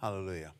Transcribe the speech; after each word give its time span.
Hallelujah. 0.00 0.52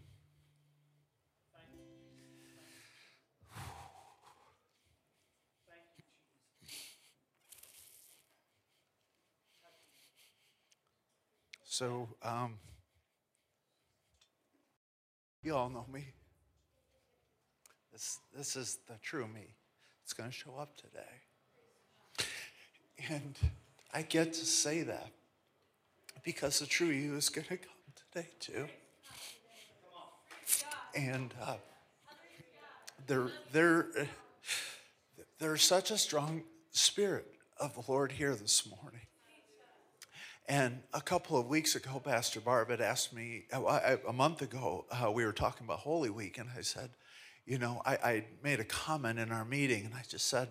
So, 11.65 12.09
um, 12.25 12.55
you 15.45 15.55
all 15.55 15.69
know 15.71 15.87
me. 15.93 16.07
This, 17.93 18.19
this 18.37 18.57
is 18.57 18.79
the 18.89 18.95
true 19.01 19.29
me. 19.29 19.55
It's 20.03 20.13
going 20.13 20.31
to 20.31 20.35
show 20.35 20.57
up 20.59 20.77
today. 20.77 22.27
And 23.09 23.39
I 23.95 24.03
get 24.03 24.33
to 24.33 24.45
say 24.45 24.83
that 24.83 25.13
because 26.25 26.59
the 26.59 26.67
true 26.67 26.89
you 26.89 27.15
is 27.15 27.29
going 27.29 27.47
to 27.47 27.57
come 27.59 27.77
today, 28.13 28.29
too. 28.41 28.67
And 30.99 31.33
uh, 31.41 31.55
there, 33.07 33.29
there, 33.53 33.87
there's 35.39 35.63
such 35.63 35.93
a 35.93 35.97
strong 35.97 36.43
spirit 36.73 37.37
of 37.61 37.73
the 37.75 37.85
Lord 37.87 38.11
here 38.11 38.35
this 38.35 38.69
morning. 38.69 39.03
And 40.49 40.81
a 40.93 41.01
couple 41.01 41.39
of 41.39 41.47
weeks 41.47 41.77
ago, 41.77 42.03
Pastor 42.05 42.41
Barb 42.41 42.71
had 42.71 42.81
asked 42.81 43.13
me, 43.13 43.45
uh, 43.53 43.97
a 44.09 44.13
month 44.13 44.43
ago, 44.43 44.87
uh, 44.91 45.13
we 45.13 45.25
were 45.25 45.33
talking 45.33 45.65
about 45.67 45.79
Holy 45.79 46.11
Week, 46.11 46.37
and 46.37 46.49
I 46.59 46.63
said, 46.63 46.91
you 47.47 47.59
know, 47.59 47.81
I, 47.87 47.93
I, 47.93 48.25
made 48.43 48.59
a 48.59 48.65
comment 48.65 49.21
in 49.21 49.31
our 49.31 49.45
meeting, 49.45 49.85
and 49.85 49.95
I 49.95 50.03
just 50.09 50.27
said, 50.27 50.49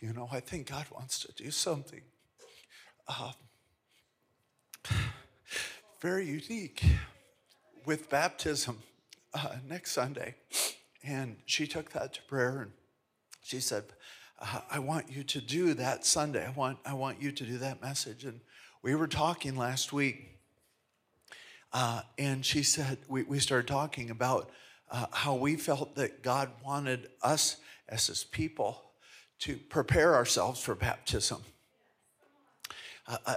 you 0.00 0.14
know, 0.14 0.30
I 0.32 0.40
think 0.40 0.70
God 0.70 0.86
wants 0.90 1.18
to 1.18 1.32
do 1.32 1.50
something 1.50 2.00
uh, 3.06 3.32
very 6.00 6.24
unique 6.24 6.82
with 7.84 8.08
baptism 8.08 8.78
uh, 9.34 9.56
next 9.68 9.92
Sunday. 9.92 10.36
And 11.02 11.36
she 11.44 11.66
took 11.66 11.90
that 11.92 12.14
to 12.14 12.22
prayer, 12.22 12.62
and 12.62 12.72
she 13.42 13.60
said, 13.60 13.84
uh, 14.40 14.60
I 14.70 14.78
want 14.78 15.10
you 15.10 15.22
to 15.24 15.40
do 15.40 15.74
that 15.74 16.06
Sunday. 16.06 16.46
I 16.46 16.50
want, 16.50 16.78
I 16.86 16.94
want 16.94 17.20
you 17.20 17.30
to 17.32 17.44
do 17.44 17.58
that 17.58 17.82
message. 17.82 18.24
And 18.24 18.40
we 18.82 18.94
were 18.94 19.06
talking 19.06 19.56
last 19.56 19.92
week, 19.92 20.38
uh, 21.72 22.02
and 22.18 22.44
she 22.44 22.62
said, 22.62 22.98
we, 23.08 23.24
we 23.24 23.38
started 23.38 23.68
talking 23.68 24.10
about 24.10 24.50
uh, 24.90 25.06
how 25.12 25.34
we 25.34 25.56
felt 25.56 25.94
that 25.96 26.22
God 26.22 26.50
wanted 26.64 27.08
us 27.22 27.56
as 27.88 28.06
his 28.06 28.24
people 28.24 28.82
to 29.40 29.56
prepare 29.56 30.14
ourselves 30.14 30.60
for 30.60 30.74
baptism. 30.74 31.42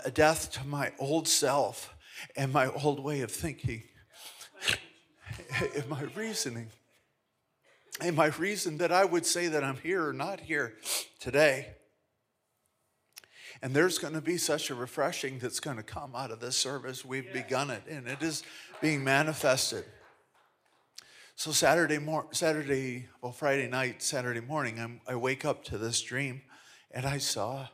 A 0.05 0.11
death 0.11 0.51
to 0.53 0.65
my 0.65 0.93
old 0.97 1.27
self 1.27 1.93
and 2.37 2.53
my 2.53 2.67
old 2.67 3.03
way 3.03 3.19
of 3.19 3.31
thinking, 3.31 3.83
and 5.75 5.87
my 5.87 6.03
reasoning, 6.15 6.69
in 8.01 8.15
my 8.15 8.27
reason 8.27 8.77
that 8.77 8.91
I 8.91 9.05
would 9.05 9.25
say 9.25 9.47
that 9.47 9.63
I'm 9.63 9.77
here 9.77 10.07
or 10.07 10.13
not 10.13 10.39
here 10.39 10.73
today. 11.19 11.67
And 13.61 13.73
there's 13.73 13.97
going 13.97 14.13
to 14.13 14.21
be 14.21 14.37
such 14.37 14.69
a 14.69 14.75
refreshing 14.75 15.39
that's 15.39 15.59
going 15.59 15.77
to 15.77 15.83
come 15.83 16.15
out 16.15 16.29
of 16.29 16.39
this 16.39 16.55
service. 16.55 17.03
We've 17.03 17.31
begun 17.33 17.71
it, 17.71 17.83
and 17.89 18.07
it 18.07 18.21
is 18.21 18.43
being 18.81 19.03
manifested. 19.03 19.83
So 21.35 21.51
Saturday 21.51 21.97
mor- 21.97 22.27
Saturday, 22.31 23.07
well, 23.21 23.31
Friday 23.31 23.67
night, 23.67 24.03
Saturday 24.03 24.41
morning, 24.41 24.79
I'm, 24.79 25.01
i 25.07 25.15
wake 25.15 25.43
up 25.43 25.63
to 25.65 25.77
this 25.77 26.01
dream, 26.01 26.41
and 26.91 27.05
I 27.05 27.17
saw 27.17 27.67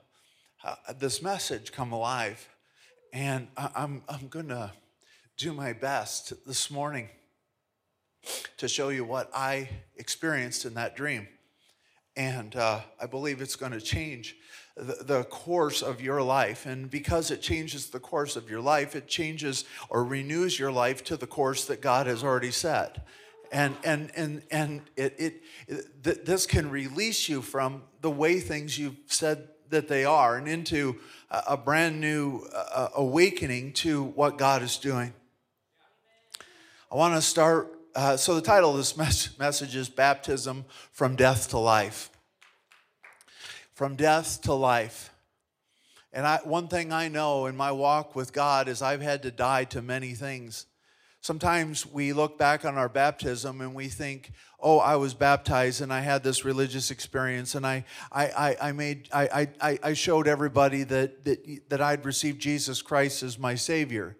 uh, 0.64 0.76
this 0.98 1.22
message 1.22 1.72
come 1.72 1.92
alive, 1.92 2.48
and 3.12 3.48
I, 3.58 3.70
I'm 3.76 4.04
I'm 4.08 4.28
gonna 4.28 4.74
do 5.38 5.54
my 5.54 5.74
best 5.74 6.34
this 6.46 6.70
morning 6.70 7.10
to 8.58 8.68
show 8.68 8.90
you 8.90 9.04
what 9.04 9.30
I 9.36 9.70
experienced 9.98 10.66
in 10.66 10.74
that 10.76 10.96
dream, 10.96 11.28
and 12.16 12.56
uh, 12.56 12.82
I 13.02 13.06
believe 13.06 13.42
it's 13.42 13.56
going 13.56 13.72
to 13.72 13.82
change 13.82 14.36
the, 14.76 15.04
the 15.04 15.24
course 15.26 15.82
of 15.82 16.02
your 16.02 16.22
life. 16.22 16.66
And 16.66 16.90
because 16.90 17.32
it 17.32 17.42
changes 17.42 17.90
the 17.90 18.00
course 18.00 18.36
of 18.36 18.50
your 18.50 18.62
life, 18.62 18.96
it 18.96 19.08
changes 19.08 19.66
or 19.90 20.04
renews 20.04 20.58
your 20.58 20.72
life 20.72 21.04
to 21.06 21.18
the 21.18 21.28
course 21.28 21.66
that 21.66 21.82
God 21.82 22.08
has 22.08 22.24
already 22.24 22.52
set. 22.52 23.06
And, 23.52 23.76
and, 23.84 24.12
and, 24.16 24.42
and 24.50 24.82
it, 24.96 25.16
it, 25.20 25.44
it 25.68 26.04
th- 26.04 26.26
this 26.26 26.48
can 26.48 26.72
release 26.72 27.30
you 27.30 27.42
from 27.42 27.84
the 28.02 28.10
way 28.10 28.40
things 28.40 28.80
you've 28.80 28.98
said 29.08 29.48
that 29.70 29.88
they 29.88 30.06
are 30.06 30.38
and 30.38 30.48
into 30.48 31.00
a, 31.30 31.44
a 31.50 31.58
brand 31.58 32.02
new 32.02 32.48
uh, 32.54 32.90
awakening 32.96 33.74
to 33.74 34.04
what 34.04 34.38
God 34.38 34.64
is 34.64 34.78
doing. 34.78 35.14
I 36.92 36.96
want 36.96 37.16
to 37.16 37.22
start. 37.22 37.72
Uh, 37.96 38.18
so, 38.18 38.36
the 38.36 38.42
title 38.42 38.72
of 38.72 38.78
this 38.78 38.98
mes- 38.98 39.38
message 39.38 39.76
is 39.76 39.90
Baptism 39.90 40.66
from 40.92 41.16
Death 41.16 41.50
to 41.50 41.60
Life 41.60 42.10
from 43.74 43.96
death 43.96 44.42
to 44.42 44.54
life. 44.54 45.12
And 46.12 46.28
I, 46.28 46.40
one 46.44 46.68
thing 46.68 46.94
I 46.94 47.08
know 47.08 47.48
in 47.48 47.58
my 47.58 47.72
walk 47.72 48.16
with 48.16 48.32
God 48.34 48.68
is 48.68 48.82
I've 48.82 49.02
had 49.02 49.24
to 49.24 49.32
die 49.32 49.64
to 49.66 49.82
many 49.82 50.14
things. 50.14 50.68
Sometimes 51.22 51.86
we 51.86 52.14
look 52.14 52.38
back 52.38 52.66
on 52.66 52.78
our 52.78 52.90
baptism 52.90 53.62
and 53.62 53.74
we 53.74 53.88
think, 53.88 54.32
oh, 54.60 54.78
I 54.78 54.98
was 54.98 55.14
baptized 55.14 55.82
and 55.82 55.92
I 55.92 56.02
had 56.02 56.22
this 56.24 56.46
religious 56.46 56.92
experience 56.92 57.56
and 57.56 57.66
I, 57.66 57.86
I, 58.12 58.26
I, 58.26 58.58
I 58.70 58.72
made, 58.74 59.10
I, 59.12 59.48
I, 59.60 59.80
I 59.82 59.94
showed 59.94 60.28
everybody 60.28 60.84
that, 60.84 61.24
that, 61.24 61.70
that 61.70 61.82
I'd 61.82 62.06
received 62.06 62.42
Jesus 62.42 62.82
Christ 62.82 63.24
as 63.24 63.40
my 63.40 63.56
Savior. 63.56 64.18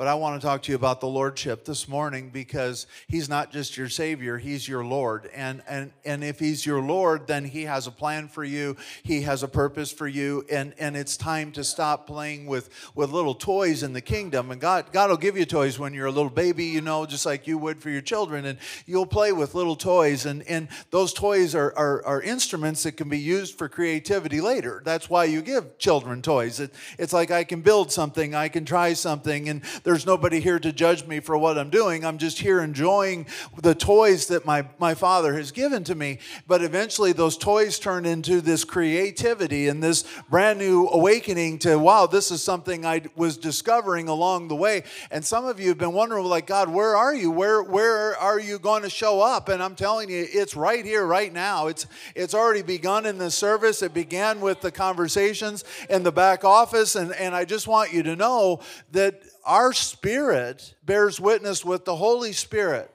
But 0.00 0.08
I 0.08 0.14
want 0.14 0.40
to 0.40 0.46
talk 0.46 0.62
to 0.62 0.72
you 0.72 0.76
about 0.76 1.02
the 1.02 1.08
Lordship 1.08 1.66
this 1.66 1.86
morning 1.86 2.30
because 2.30 2.86
He's 3.06 3.28
not 3.28 3.52
just 3.52 3.76
your 3.76 3.90
Savior, 3.90 4.38
He's 4.38 4.66
your 4.66 4.82
Lord. 4.82 5.28
And, 5.34 5.62
and, 5.68 5.92
and 6.06 6.24
if 6.24 6.38
He's 6.38 6.64
your 6.64 6.80
Lord, 6.80 7.26
then 7.26 7.44
He 7.44 7.64
has 7.64 7.86
a 7.86 7.90
plan 7.90 8.26
for 8.26 8.42
you, 8.42 8.78
He 9.02 9.20
has 9.20 9.42
a 9.42 9.46
purpose 9.46 9.92
for 9.92 10.08
you, 10.08 10.46
and, 10.50 10.72
and 10.78 10.96
it's 10.96 11.18
time 11.18 11.52
to 11.52 11.62
stop 11.62 12.06
playing 12.06 12.46
with, 12.46 12.70
with 12.94 13.10
little 13.10 13.34
toys 13.34 13.82
in 13.82 13.92
the 13.92 14.00
kingdom. 14.00 14.50
And 14.50 14.58
God, 14.58 14.90
God 14.90 15.10
will 15.10 15.18
give 15.18 15.36
you 15.36 15.44
toys 15.44 15.78
when 15.78 15.92
you're 15.92 16.06
a 16.06 16.10
little 16.10 16.30
baby, 16.30 16.64
you 16.64 16.80
know, 16.80 17.04
just 17.04 17.26
like 17.26 17.46
you 17.46 17.58
would 17.58 17.82
for 17.82 17.90
your 17.90 18.00
children. 18.00 18.46
And 18.46 18.58
you'll 18.86 19.04
play 19.04 19.32
with 19.32 19.54
little 19.54 19.76
toys, 19.76 20.24
and, 20.24 20.42
and 20.44 20.68
those 20.88 21.12
toys 21.12 21.54
are, 21.54 21.74
are, 21.76 22.02
are 22.06 22.22
instruments 22.22 22.84
that 22.84 22.92
can 22.92 23.10
be 23.10 23.18
used 23.18 23.58
for 23.58 23.68
creativity 23.68 24.40
later. 24.40 24.80
That's 24.82 25.10
why 25.10 25.24
you 25.24 25.42
give 25.42 25.76
children 25.76 26.22
toys. 26.22 26.58
It, 26.58 26.72
it's 26.98 27.12
like 27.12 27.30
I 27.30 27.44
can 27.44 27.60
build 27.60 27.92
something, 27.92 28.34
I 28.34 28.48
can 28.48 28.64
try 28.64 28.94
something, 28.94 29.50
and 29.50 29.60
there's 29.90 30.06
nobody 30.06 30.38
here 30.38 30.60
to 30.60 30.72
judge 30.72 31.04
me 31.04 31.18
for 31.18 31.36
what 31.36 31.58
I'm 31.58 31.68
doing. 31.68 32.04
I'm 32.04 32.16
just 32.16 32.38
here 32.38 32.60
enjoying 32.60 33.26
the 33.60 33.74
toys 33.74 34.28
that 34.28 34.46
my, 34.46 34.64
my 34.78 34.94
father 34.94 35.34
has 35.34 35.50
given 35.50 35.82
to 35.82 35.96
me. 35.96 36.20
But 36.46 36.62
eventually, 36.62 37.12
those 37.12 37.36
toys 37.36 37.76
turn 37.76 38.06
into 38.06 38.40
this 38.40 38.62
creativity 38.62 39.66
and 39.66 39.82
this 39.82 40.04
brand 40.30 40.60
new 40.60 40.86
awakening 40.86 41.58
to, 41.60 41.76
wow, 41.76 42.06
this 42.06 42.30
is 42.30 42.40
something 42.40 42.86
I 42.86 43.02
was 43.16 43.36
discovering 43.36 44.06
along 44.06 44.46
the 44.46 44.54
way. 44.54 44.84
And 45.10 45.24
some 45.24 45.44
of 45.44 45.58
you 45.58 45.70
have 45.70 45.78
been 45.78 45.92
wondering, 45.92 46.24
like, 46.24 46.46
God, 46.46 46.68
where 46.68 46.96
are 46.96 47.12
you? 47.12 47.32
Where, 47.32 47.60
where 47.60 48.16
are 48.16 48.38
you 48.38 48.60
going 48.60 48.84
to 48.84 48.90
show 48.90 49.20
up? 49.20 49.48
And 49.48 49.60
I'm 49.60 49.74
telling 49.74 50.08
you, 50.08 50.24
it's 50.30 50.54
right 50.54 50.84
here, 50.84 51.04
right 51.04 51.32
now. 51.32 51.66
It's, 51.66 51.88
it's 52.14 52.32
already 52.32 52.62
begun 52.62 53.06
in 53.06 53.18
the 53.18 53.32
service. 53.32 53.82
It 53.82 53.92
began 53.92 54.40
with 54.40 54.60
the 54.60 54.70
conversations 54.70 55.64
in 55.88 56.04
the 56.04 56.12
back 56.12 56.44
office. 56.44 56.94
And, 56.94 57.12
and 57.14 57.34
I 57.34 57.44
just 57.44 57.66
want 57.66 57.92
you 57.92 58.04
to 58.04 58.14
know 58.14 58.60
that 58.92 59.20
our 59.50 59.72
spirit 59.72 60.76
bears 60.84 61.18
witness 61.18 61.64
with 61.64 61.84
the 61.84 61.96
Holy 61.96 62.32
Spirit. 62.32 62.88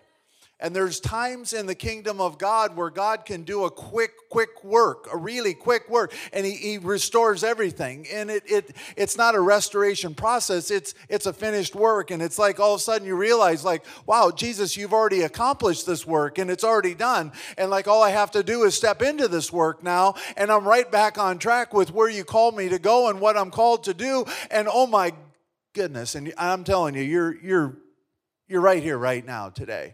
And 0.57 0.73
there's 0.73 1.01
times 1.01 1.51
in 1.51 1.65
the 1.65 1.75
kingdom 1.75 2.21
of 2.21 2.37
God 2.37 2.77
where 2.77 2.89
God 2.89 3.25
can 3.25 3.43
do 3.43 3.65
a 3.65 3.69
quick, 3.69 4.11
quick 4.29 4.63
work, 4.63 5.09
a 5.11 5.17
really 5.17 5.53
quick 5.53 5.89
work, 5.89 6.13
and 6.31 6.45
He, 6.45 6.53
he 6.53 6.77
restores 6.77 7.43
everything. 7.43 8.07
And 8.09 8.31
it, 8.31 8.43
it 8.45 8.71
it's 8.95 9.17
not 9.17 9.35
a 9.35 9.41
restoration 9.41 10.15
process, 10.15 10.71
it's 10.71 10.93
it's 11.09 11.25
a 11.25 11.33
finished 11.33 11.75
work. 11.75 12.09
And 12.09 12.21
it's 12.21 12.39
like 12.39 12.57
all 12.57 12.75
of 12.75 12.79
a 12.79 12.83
sudden 12.83 13.05
you 13.05 13.17
realize, 13.17 13.65
like, 13.65 13.83
wow, 14.05 14.31
Jesus, 14.31 14.77
you've 14.77 14.93
already 14.93 15.23
accomplished 15.23 15.85
this 15.85 16.07
work 16.07 16.37
and 16.37 16.49
it's 16.49 16.63
already 16.63 16.95
done. 16.95 17.33
And 17.57 17.69
like 17.69 17.89
all 17.89 18.01
I 18.01 18.11
have 18.11 18.31
to 18.31 18.43
do 18.43 18.63
is 18.63 18.75
step 18.75 19.01
into 19.01 19.27
this 19.27 19.51
work 19.51 19.83
now, 19.83 20.15
and 20.37 20.49
I'm 20.49 20.65
right 20.65 20.89
back 20.89 21.17
on 21.17 21.37
track 21.37 21.73
with 21.73 21.91
where 21.91 22.09
you 22.09 22.23
called 22.23 22.55
me 22.55 22.69
to 22.69 22.79
go 22.79 23.09
and 23.09 23.19
what 23.19 23.35
I'm 23.35 23.51
called 23.51 23.83
to 23.83 23.93
do. 23.93 24.23
And 24.49 24.69
oh 24.71 24.87
my 24.87 25.11
goodness. 25.75 26.15
And 26.15 26.33
I'm 26.39 26.63
telling 26.63 26.95
you, 26.95 27.03
you're, 27.03 27.37
you're, 27.39 27.77
you're 28.47 28.61
right 28.61 28.81
here, 28.81 28.97
right 28.97 29.23
now, 29.23 29.49
today. 29.49 29.93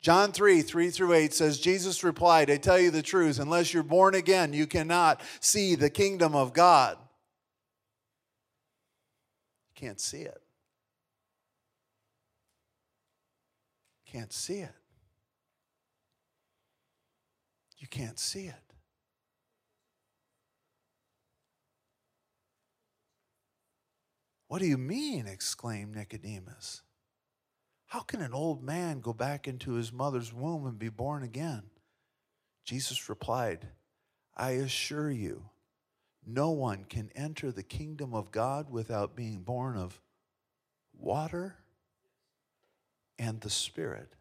John 0.00 0.32
3, 0.32 0.60
3 0.60 0.90
through 0.90 1.14
8 1.14 1.32
says, 1.32 1.58
Jesus 1.58 2.04
replied, 2.04 2.50
I 2.50 2.58
tell 2.58 2.78
you 2.78 2.90
the 2.90 3.02
truth, 3.02 3.40
unless 3.40 3.72
you're 3.72 3.82
born 3.82 4.14
again, 4.14 4.52
you 4.52 4.66
cannot 4.66 5.22
see 5.40 5.74
the 5.74 5.88
kingdom 5.88 6.36
of 6.36 6.52
God. 6.52 6.98
You 9.74 9.86
can't 9.86 9.98
see 9.98 10.20
it. 10.20 10.42
Can't 14.06 14.32
see 14.32 14.58
it. 14.58 14.74
You 17.78 17.88
can't 17.88 18.18
see 18.18 18.46
it. 18.46 18.63
What 24.54 24.62
do 24.62 24.68
you 24.68 24.78
mean? 24.78 25.26
exclaimed 25.26 25.96
Nicodemus. 25.96 26.82
How 27.86 28.02
can 28.02 28.20
an 28.22 28.32
old 28.32 28.62
man 28.62 29.00
go 29.00 29.12
back 29.12 29.48
into 29.48 29.72
his 29.72 29.92
mother's 29.92 30.32
womb 30.32 30.64
and 30.64 30.78
be 30.78 30.90
born 30.90 31.24
again? 31.24 31.64
Jesus 32.64 33.08
replied, 33.08 33.66
I 34.36 34.50
assure 34.50 35.10
you, 35.10 35.46
no 36.24 36.52
one 36.52 36.84
can 36.84 37.10
enter 37.16 37.50
the 37.50 37.64
kingdom 37.64 38.14
of 38.14 38.30
God 38.30 38.70
without 38.70 39.16
being 39.16 39.40
born 39.40 39.76
of 39.76 40.00
water 40.96 41.56
and 43.18 43.40
the 43.40 43.50
Spirit. 43.50 44.14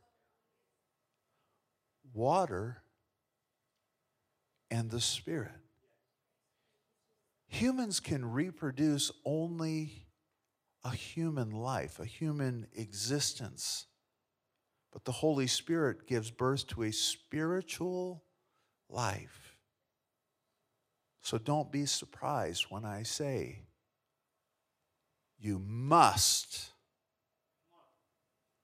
Water 2.12 2.82
and 4.72 4.90
the 4.90 5.00
Spirit. 5.00 5.52
Humans 7.50 8.00
can 8.00 8.32
reproduce 8.32 9.12
only 9.26 10.08
a 10.84 10.92
human 10.92 11.52
life, 11.52 12.00
a 12.00 12.06
human 12.06 12.68
existence. 12.76 13.88
But 14.92 15.06
the 15.06 15.12
Holy 15.12 15.48
Spirit 15.48 16.08
gives 16.08 16.30
birth 16.30 16.68
to 16.68 16.84
a 16.84 16.92
spiritual 16.92 18.24
life. 18.90 19.56
So 21.22 21.38
don't 21.38 21.72
be 21.72 21.86
surprised 21.86 22.66
when 22.70 22.84
I 22.84 23.04
say, 23.04 23.62
you 25.40 25.60
must. 25.60 26.72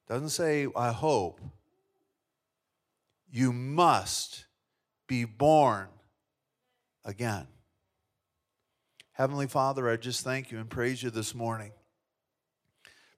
Doesn't 0.07 0.29
say, 0.29 0.67
I 0.75 0.91
hope. 0.91 1.39
You 3.31 3.53
must 3.53 4.45
be 5.07 5.23
born 5.23 5.87
again. 7.05 7.47
Heavenly 9.13 9.47
Father, 9.47 9.89
I 9.89 9.97
just 9.97 10.23
thank 10.23 10.51
you 10.51 10.59
and 10.59 10.69
praise 10.69 11.03
you 11.03 11.09
this 11.09 11.35
morning 11.35 11.71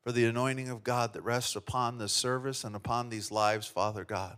for 0.03 0.11
the 0.11 0.25
anointing 0.25 0.69
of 0.69 0.83
God 0.83 1.13
that 1.13 1.21
rests 1.21 1.55
upon 1.55 1.97
this 1.97 2.13
service 2.13 2.63
and 2.63 2.75
upon 2.75 3.09
these 3.09 3.31
lives, 3.31 3.67
Father 3.67 4.03
God. 4.03 4.37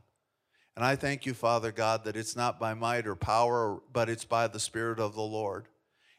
And 0.76 0.84
I 0.84 0.96
thank 0.96 1.26
you, 1.26 1.34
Father 1.34 1.72
God, 1.72 2.04
that 2.04 2.16
it's 2.16 2.36
not 2.36 2.60
by 2.60 2.74
might 2.74 3.06
or 3.06 3.16
power, 3.16 3.80
but 3.92 4.10
it's 4.10 4.26
by 4.26 4.48
the 4.48 4.60
Spirit 4.60 5.00
of 5.00 5.14
the 5.14 5.22
Lord. 5.22 5.68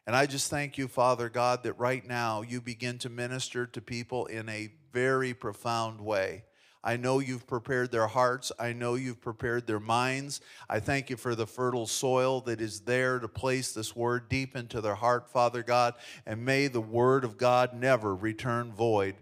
And 0.06 0.14
I 0.14 0.26
just 0.26 0.50
thank 0.50 0.78
you, 0.78 0.86
Father 0.86 1.28
God, 1.28 1.62
that 1.62 1.78
right 1.78 2.06
now 2.06 2.42
you 2.42 2.60
begin 2.60 2.98
to 2.98 3.08
minister 3.08 3.66
to 3.66 3.80
people 3.80 4.26
in 4.26 4.48
a 4.48 4.70
very 4.92 5.34
profound 5.34 6.00
way. 6.00 6.44
I 6.86 6.98
know 6.98 7.18
you've 7.18 7.46
prepared 7.46 7.90
their 7.90 8.06
hearts. 8.06 8.52
I 8.58 8.74
know 8.74 8.94
you've 8.94 9.22
prepared 9.22 9.66
their 9.66 9.80
minds. 9.80 10.42
I 10.68 10.80
thank 10.80 11.08
you 11.08 11.16
for 11.16 11.34
the 11.34 11.46
fertile 11.46 11.86
soil 11.86 12.42
that 12.42 12.60
is 12.60 12.80
there 12.80 13.18
to 13.18 13.26
place 13.26 13.72
this 13.72 13.96
word 13.96 14.28
deep 14.28 14.54
into 14.54 14.82
their 14.82 14.94
heart, 14.94 15.30
Father 15.30 15.62
God. 15.62 15.94
And 16.26 16.44
may 16.44 16.66
the 16.66 16.82
word 16.82 17.24
of 17.24 17.38
God 17.38 17.72
never 17.72 18.14
return 18.14 18.70
void. 18.70 19.14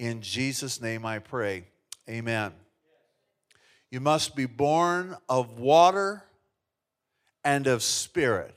In 0.00 0.22
Jesus' 0.22 0.80
name 0.80 1.04
I 1.04 1.18
pray. 1.18 1.64
Amen. 2.08 2.54
You 3.90 4.00
must 4.00 4.34
be 4.34 4.46
born 4.46 5.14
of 5.28 5.58
water 5.58 6.22
and 7.44 7.66
of 7.66 7.82
spirit. 7.82 8.56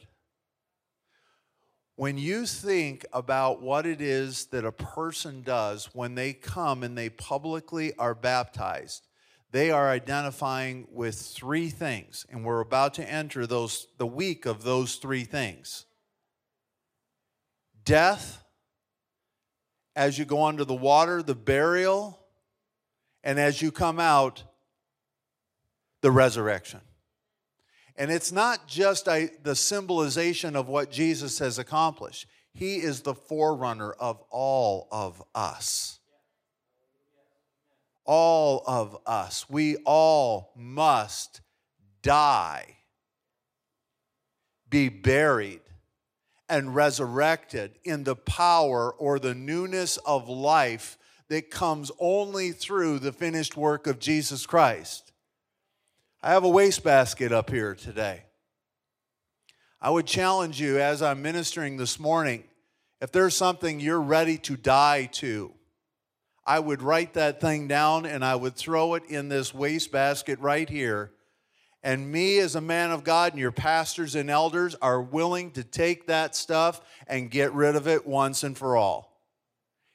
When 1.97 2.17
you 2.17 2.45
think 2.45 3.05
about 3.11 3.61
what 3.61 3.85
it 3.85 3.99
is 3.99 4.45
that 4.47 4.63
a 4.63 4.71
person 4.71 5.41
does 5.41 5.89
when 5.91 6.15
they 6.15 6.31
come 6.31 6.81
and 6.81 6.97
they 6.97 7.09
publicly 7.09 7.93
are 7.97 8.15
baptized, 8.15 9.05
they 9.51 9.69
are 9.69 9.89
identifying 9.89 10.87
with 10.93 11.19
three 11.19 11.67
things, 11.67 12.25
and 12.29 12.45
we're 12.45 12.61
about 12.61 12.93
to 12.93 13.11
enter 13.11 13.45
those 13.45 13.87
the 13.97 14.07
week 14.07 14.45
of 14.45 14.63
those 14.63 14.95
three 14.95 15.25
things. 15.25 15.87
Death, 17.83 18.42
as 19.95 20.17
you 20.17 20.25
go 20.25 20.43
under 20.43 20.65
the 20.65 20.73
water, 20.73 21.21
the 21.21 21.35
burial, 21.35 22.19
and 23.23 23.39
as 23.39 23.61
you 23.61 23.71
come 23.71 23.99
out, 23.99 24.43
the 26.01 26.11
resurrection. 26.11 26.81
And 27.95 28.11
it's 28.11 28.31
not 28.31 28.67
just 28.67 29.07
a, 29.07 29.29
the 29.43 29.55
symbolization 29.55 30.55
of 30.55 30.67
what 30.67 30.91
Jesus 30.91 31.39
has 31.39 31.59
accomplished, 31.59 32.27
He 32.53 32.77
is 32.77 33.01
the 33.01 33.13
forerunner 33.13 33.91
of 33.91 34.21
all 34.29 34.87
of 34.91 35.21
us. 35.33 35.99
All 38.05 38.63
of 38.67 38.97
us. 39.05 39.49
We 39.49 39.77
all 39.85 40.51
must 40.57 41.41
die, 42.01 42.65
be 44.69 44.89
buried, 44.89 45.61
and 46.49 46.75
resurrected 46.75 47.79
in 47.83 48.03
the 48.03 48.15
power 48.15 48.91
or 48.91 49.19
the 49.19 49.35
newness 49.35 49.97
of 49.97 50.29
life 50.29 50.97
that 51.29 51.49
comes 51.49 51.91
only 51.99 52.51
through 52.51 52.99
the 52.99 53.11
finished 53.11 53.57
work 53.57 53.87
of 53.87 53.99
Jesus 53.99 54.45
Christ. 54.45 55.11
I 56.21 56.31
have 56.31 56.43
a 56.43 56.49
wastebasket 56.49 57.31
up 57.31 57.49
here 57.49 57.75
today. 57.75 58.23
I 59.81 59.89
would 59.89 60.05
challenge 60.05 60.61
you 60.61 60.79
as 60.79 61.01
I'm 61.01 61.21
ministering 61.21 61.77
this 61.77 61.99
morning 61.99 62.45
if 63.01 63.11
there's 63.11 63.35
something 63.35 63.81
you're 63.81 63.99
ready 63.99 64.37
to 64.37 64.55
die 64.55 65.09
to, 65.11 65.51
I 66.45 66.59
would 66.59 66.81
write 66.81 67.15
that 67.15 67.41
thing 67.41 67.67
down 67.67 68.05
and 68.05 68.23
I 68.23 68.35
would 68.35 68.55
throw 68.55 68.93
it 68.93 69.03
in 69.09 69.27
this 69.27 69.53
wastebasket 69.53 70.39
right 70.39 70.69
here. 70.69 71.11
And 71.83 72.11
me, 72.11 72.39
as 72.39 72.55
a 72.55 72.61
man 72.61 72.91
of 72.91 73.03
God, 73.03 73.33
and 73.33 73.39
your 73.39 73.51
pastors 73.51 74.15
and 74.15 74.29
elders 74.29 74.75
are 74.81 75.01
willing 75.01 75.51
to 75.51 75.63
take 75.63 76.07
that 76.07 76.35
stuff 76.35 76.81
and 77.07 77.29
get 77.29 77.53
rid 77.53 77.75
of 77.75 77.87
it 77.87 78.07
once 78.07 78.43
and 78.43 78.57
for 78.57 78.77
all. 78.77 79.21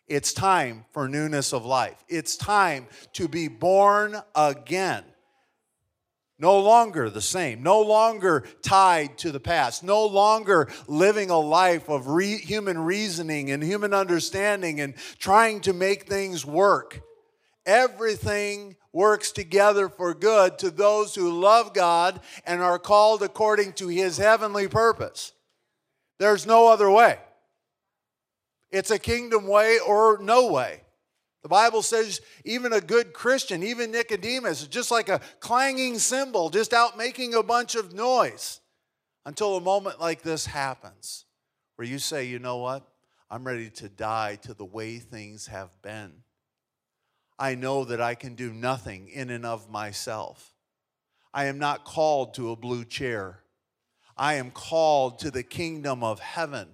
It's 0.06 0.32
time 0.32 0.84
for 0.92 1.08
newness 1.08 1.52
of 1.52 1.64
life. 1.64 2.02
It's 2.08 2.36
time 2.36 2.86
to 3.14 3.28
be 3.28 3.48
born 3.48 4.16
again 4.34 5.04
no 6.38 6.60
longer 6.60 7.10
the 7.10 7.20
same, 7.20 7.62
no 7.62 7.80
longer 7.80 8.44
tied 8.62 9.18
to 9.18 9.32
the 9.32 9.40
past, 9.40 9.82
no 9.82 10.06
longer 10.06 10.68
living 10.86 11.30
a 11.30 11.38
life 11.38 11.88
of 11.88 12.08
re- 12.08 12.38
human 12.38 12.78
reasoning 12.78 13.50
and 13.50 13.62
human 13.62 13.92
understanding 13.92 14.80
and 14.80 14.94
trying 15.18 15.60
to 15.60 15.72
make 15.72 16.08
things 16.08 16.46
work. 16.46 17.00
Everything 17.66 18.76
works 18.98 19.30
together 19.30 19.88
for 19.88 20.12
good 20.12 20.58
to 20.58 20.72
those 20.72 21.14
who 21.14 21.30
love 21.40 21.72
God 21.72 22.18
and 22.44 22.60
are 22.60 22.80
called 22.80 23.22
according 23.22 23.72
to 23.74 23.86
his 23.86 24.18
heavenly 24.18 24.66
purpose. 24.66 25.32
There's 26.18 26.44
no 26.44 26.66
other 26.66 26.90
way. 26.90 27.20
It's 28.72 28.90
a 28.90 28.98
kingdom 28.98 29.46
way 29.46 29.78
or 29.78 30.18
no 30.20 30.50
way. 30.50 30.80
The 31.44 31.48
Bible 31.48 31.82
says 31.82 32.20
even 32.44 32.72
a 32.72 32.80
good 32.80 33.12
Christian, 33.12 33.62
even 33.62 33.92
Nicodemus, 33.92 34.62
is 34.62 34.68
just 34.68 34.90
like 34.90 35.08
a 35.08 35.20
clanging 35.38 36.00
cymbal, 36.00 36.50
just 36.50 36.74
out 36.74 36.98
making 36.98 37.34
a 37.34 37.42
bunch 37.44 37.76
of 37.76 37.94
noise 37.94 38.58
until 39.24 39.56
a 39.56 39.60
moment 39.60 40.00
like 40.00 40.22
this 40.22 40.44
happens 40.44 41.24
where 41.76 41.86
you 41.86 42.00
say, 42.00 42.24
you 42.24 42.40
know 42.40 42.56
what? 42.56 42.84
I'm 43.30 43.46
ready 43.46 43.70
to 43.70 43.88
die 43.88 44.40
to 44.42 44.54
the 44.54 44.64
way 44.64 44.98
things 44.98 45.46
have 45.46 45.70
been. 45.82 46.24
I 47.38 47.54
know 47.54 47.84
that 47.84 48.00
I 48.00 48.14
can 48.14 48.34
do 48.34 48.52
nothing 48.52 49.08
in 49.08 49.30
and 49.30 49.46
of 49.46 49.70
myself. 49.70 50.52
I 51.32 51.44
am 51.44 51.58
not 51.58 51.84
called 51.84 52.34
to 52.34 52.50
a 52.50 52.56
blue 52.56 52.84
chair. 52.84 53.40
I 54.16 54.34
am 54.34 54.50
called 54.50 55.20
to 55.20 55.30
the 55.30 55.44
kingdom 55.44 56.02
of 56.02 56.18
heaven. 56.18 56.68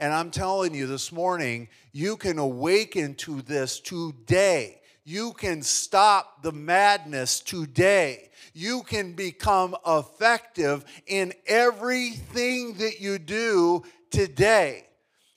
And 0.00 0.12
I'm 0.12 0.30
telling 0.30 0.74
you 0.74 0.86
this 0.86 1.12
morning, 1.12 1.68
you 1.92 2.16
can 2.16 2.38
awaken 2.38 3.14
to 3.16 3.42
this 3.42 3.78
today. 3.80 4.80
You 5.04 5.32
can 5.34 5.62
stop 5.62 6.42
the 6.42 6.52
madness 6.52 7.40
today. 7.40 8.30
You 8.54 8.82
can 8.82 9.12
become 9.12 9.76
effective 9.86 10.84
in 11.06 11.34
everything 11.46 12.74
that 12.78 13.00
you 13.00 13.18
do 13.18 13.84
today. 14.10 14.86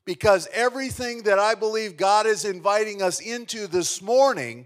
Because 0.07 0.47
everything 0.53 1.23
that 1.23 1.37
I 1.37 1.53
believe 1.53 1.97
God 1.97 2.25
is 2.25 2.45
inviting 2.45 3.01
us 3.01 3.19
into 3.19 3.67
this 3.67 4.01
morning 4.01 4.65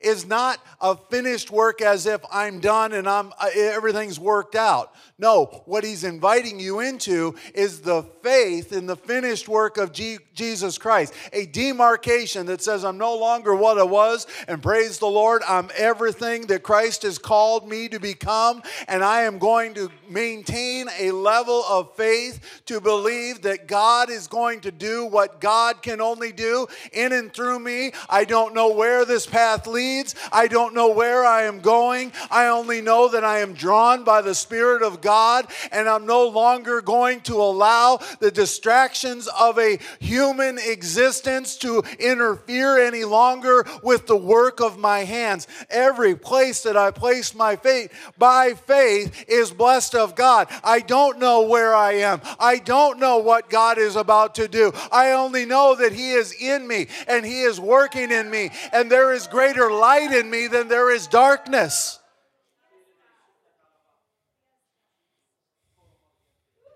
is 0.00 0.26
not 0.26 0.58
a 0.80 0.96
finished 0.96 1.50
work 1.50 1.82
as 1.82 2.06
if 2.06 2.22
I'm 2.32 2.60
done 2.60 2.94
and 2.94 3.06
I'm 3.06 3.34
uh, 3.38 3.50
everything's 3.54 4.18
worked 4.18 4.54
out. 4.54 4.94
No, 5.18 5.46
what 5.64 5.82
he's 5.82 6.04
inviting 6.04 6.60
you 6.60 6.80
into 6.80 7.36
is 7.54 7.80
the 7.80 8.02
faith 8.22 8.70
in 8.70 8.84
the 8.84 8.96
finished 8.96 9.48
work 9.48 9.78
of 9.78 9.90
G- 9.90 10.18
Jesus 10.34 10.76
Christ. 10.76 11.14
A 11.32 11.46
demarcation 11.46 12.44
that 12.46 12.60
says 12.60 12.84
I'm 12.84 12.98
no 12.98 13.16
longer 13.16 13.54
what 13.54 13.78
I 13.78 13.82
was 13.82 14.26
and 14.46 14.62
praise 14.62 14.98
the 14.98 15.06
Lord, 15.06 15.42
I'm 15.48 15.70
everything 15.74 16.48
that 16.48 16.62
Christ 16.62 17.02
has 17.04 17.16
called 17.16 17.66
me 17.66 17.88
to 17.88 17.98
become 17.98 18.62
and 18.88 19.02
I 19.02 19.22
am 19.22 19.38
going 19.38 19.72
to 19.74 19.90
maintain 20.06 20.88
a 20.98 21.12
level 21.12 21.64
of 21.66 21.96
faith 21.96 22.62
to 22.66 22.78
believe 22.78 23.40
that 23.42 23.66
God 23.66 24.10
is 24.10 24.26
going 24.26 24.60
to 24.60 24.70
do 24.70 25.06
what 25.06 25.40
God 25.40 25.80
can 25.80 26.02
only 26.02 26.30
do 26.30 26.66
in 26.92 27.14
and 27.14 27.32
through 27.32 27.60
me. 27.60 27.92
I 28.10 28.26
don't 28.26 28.52
know 28.52 28.70
where 28.70 29.06
this 29.06 29.26
path 29.26 29.66
leads. 29.66 30.14
I 30.30 30.46
don't 30.46 30.74
know 30.74 30.90
where 30.90 31.24
I 31.24 31.44
am 31.44 31.60
going. 31.60 32.12
I 32.30 32.48
only 32.48 32.82
know 32.82 33.08
that 33.08 33.24
I 33.24 33.38
am 33.38 33.54
drawn 33.54 34.04
by 34.04 34.20
the 34.20 34.34
Spirit 34.34 34.82
of 34.82 35.00
God 35.00 35.05
God, 35.06 35.46
and 35.70 35.88
I'm 35.88 36.04
no 36.04 36.26
longer 36.26 36.80
going 36.80 37.20
to 37.20 37.36
allow 37.36 38.00
the 38.18 38.32
distractions 38.32 39.28
of 39.28 39.56
a 39.56 39.78
human 40.00 40.58
existence 40.58 41.56
to 41.58 41.84
interfere 42.00 42.84
any 42.84 43.04
longer 43.04 43.64
with 43.84 44.08
the 44.08 44.16
work 44.16 44.60
of 44.60 44.80
my 44.80 45.04
hands. 45.04 45.46
Every 45.70 46.16
place 46.16 46.64
that 46.64 46.76
I 46.76 46.90
place 46.90 47.36
my 47.36 47.54
faith 47.54 47.92
by 48.18 48.54
faith 48.54 49.26
is 49.28 49.52
blessed 49.52 49.94
of 49.94 50.16
God. 50.16 50.48
I 50.64 50.80
don't 50.80 51.20
know 51.20 51.42
where 51.42 51.72
I 51.72 51.92
am. 51.92 52.20
I 52.40 52.58
don't 52.58 52.98
know 52.98 53.18
what 53.18 53.48
God 53.48 53.78
is 53.78 53.94
about 53.94 54.34
to 54.34 54.48
do. 54.48 54.72
I 54.90 55.12
only 55.12 55.46
know 55.46 55.76
that 55.76 55.92
He 55.92 56.14
is 56.14 56.32
in 56.32 56.66
me 56.66 56.88
and 57.06 57.24
He 57.24 57.42
is 57.42 57.60
working 57.60 58.10
in 58.10 58.28
me, 58.28 58.50
and 58.72 58.90
there 58.90 59.12
is 59.12 59.28
greater 59.28 59.70
light 59.70 60.10
in 60.10 60.28
me 60.28 60.48
than 60.48 60.66
there 60.66 60.90
is 60.90 61.06
darkness. 61.06 62.00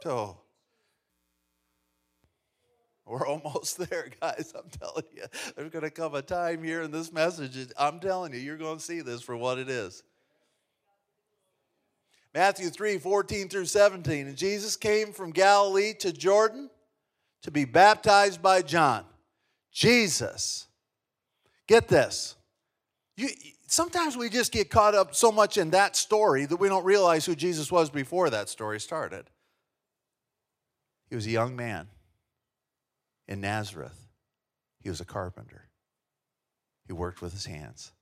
So, 0.03 0.39
we're 3.11 3.27
almost 3.27 3.77
there, 3.91 4.09
guys. 4.21 4.53
I'm 4.57 4.71
telling 4.71 5.05
you. 5.15 5.25
There's 5.57 5.71
going 5.71 5.85
to 5.85 5.91
come 5.91 6.15
a 6.15 6.23
time 6.23 6.63
here 6.63 6.83
in 6.83 6.91
this 6.91 7.13
message. 7.13 7.59
I'm 7.77 8.01
telling 8.01 8.33
you, 8.33 8.39
you're 8.39 8.57
going 8.57 8.79
to 8.79 8.85
see 8.85 9.01
this 9.01 9.21
for 9.21 9.37
what 9.37 9.59
it 9.59 9.69
is. 9.69 10.03
Matthew 12.33 12.71
3 12.71 12.99
14 12.99 13.49
through 13.49 13.67
17. 13.67 14.29
And 14.29 14.37
Jesus 14.37 14.77
came 14.77 15.13
from 15.13 15.33
Galilee 15.33 15.95
to 15.95 16.13
Jordan 16.13 16.71
to 17.43 17.51
be 17.51 17.65
baptized 17.65 18.41
by 18.41 18.63
John. 18.63 19.05
Jesus. 19.73 20.69
Get 21.67 21.89
this. 21.89 22.37
You, 23.17 23.29
sometimes 23.67 24.17
we 24.17 24.29
just 24.29 24.53
get 24.53 24.71
caught 24.71 24.95
up 24.95 25.15
so 25.15 25.33
much 25.33 25.57
in 25.57 25.71
that 25.71 25.97
story 25.97 26.47
that 26.47 26.57
we 26.57 26.69
don't 26.69 26.85
realize 26.85 27.27
who 27.27 27.35
Jesus 27.35 27.71
was 27.73 27.91
before 27.91 28.31
that 28.31 28.49
story 28.49 28.79
started. 28.79 29.31
He 31.11 31.17
was 31.17 31.27
a 31.27 31.31
young 31.31 31.57
man 31.57 31.89
in 33.29 33.41
Nazareth. 33.41 34.09
He 34.81 34.89
was 34.89 35.01
a 35.01 35.05
carpenter. 35.05 35.69
He 36.87 36.93
worked 36.93 37.21
with 37.21 37.33
his 37.33 37.47
hands. 37.47 37.93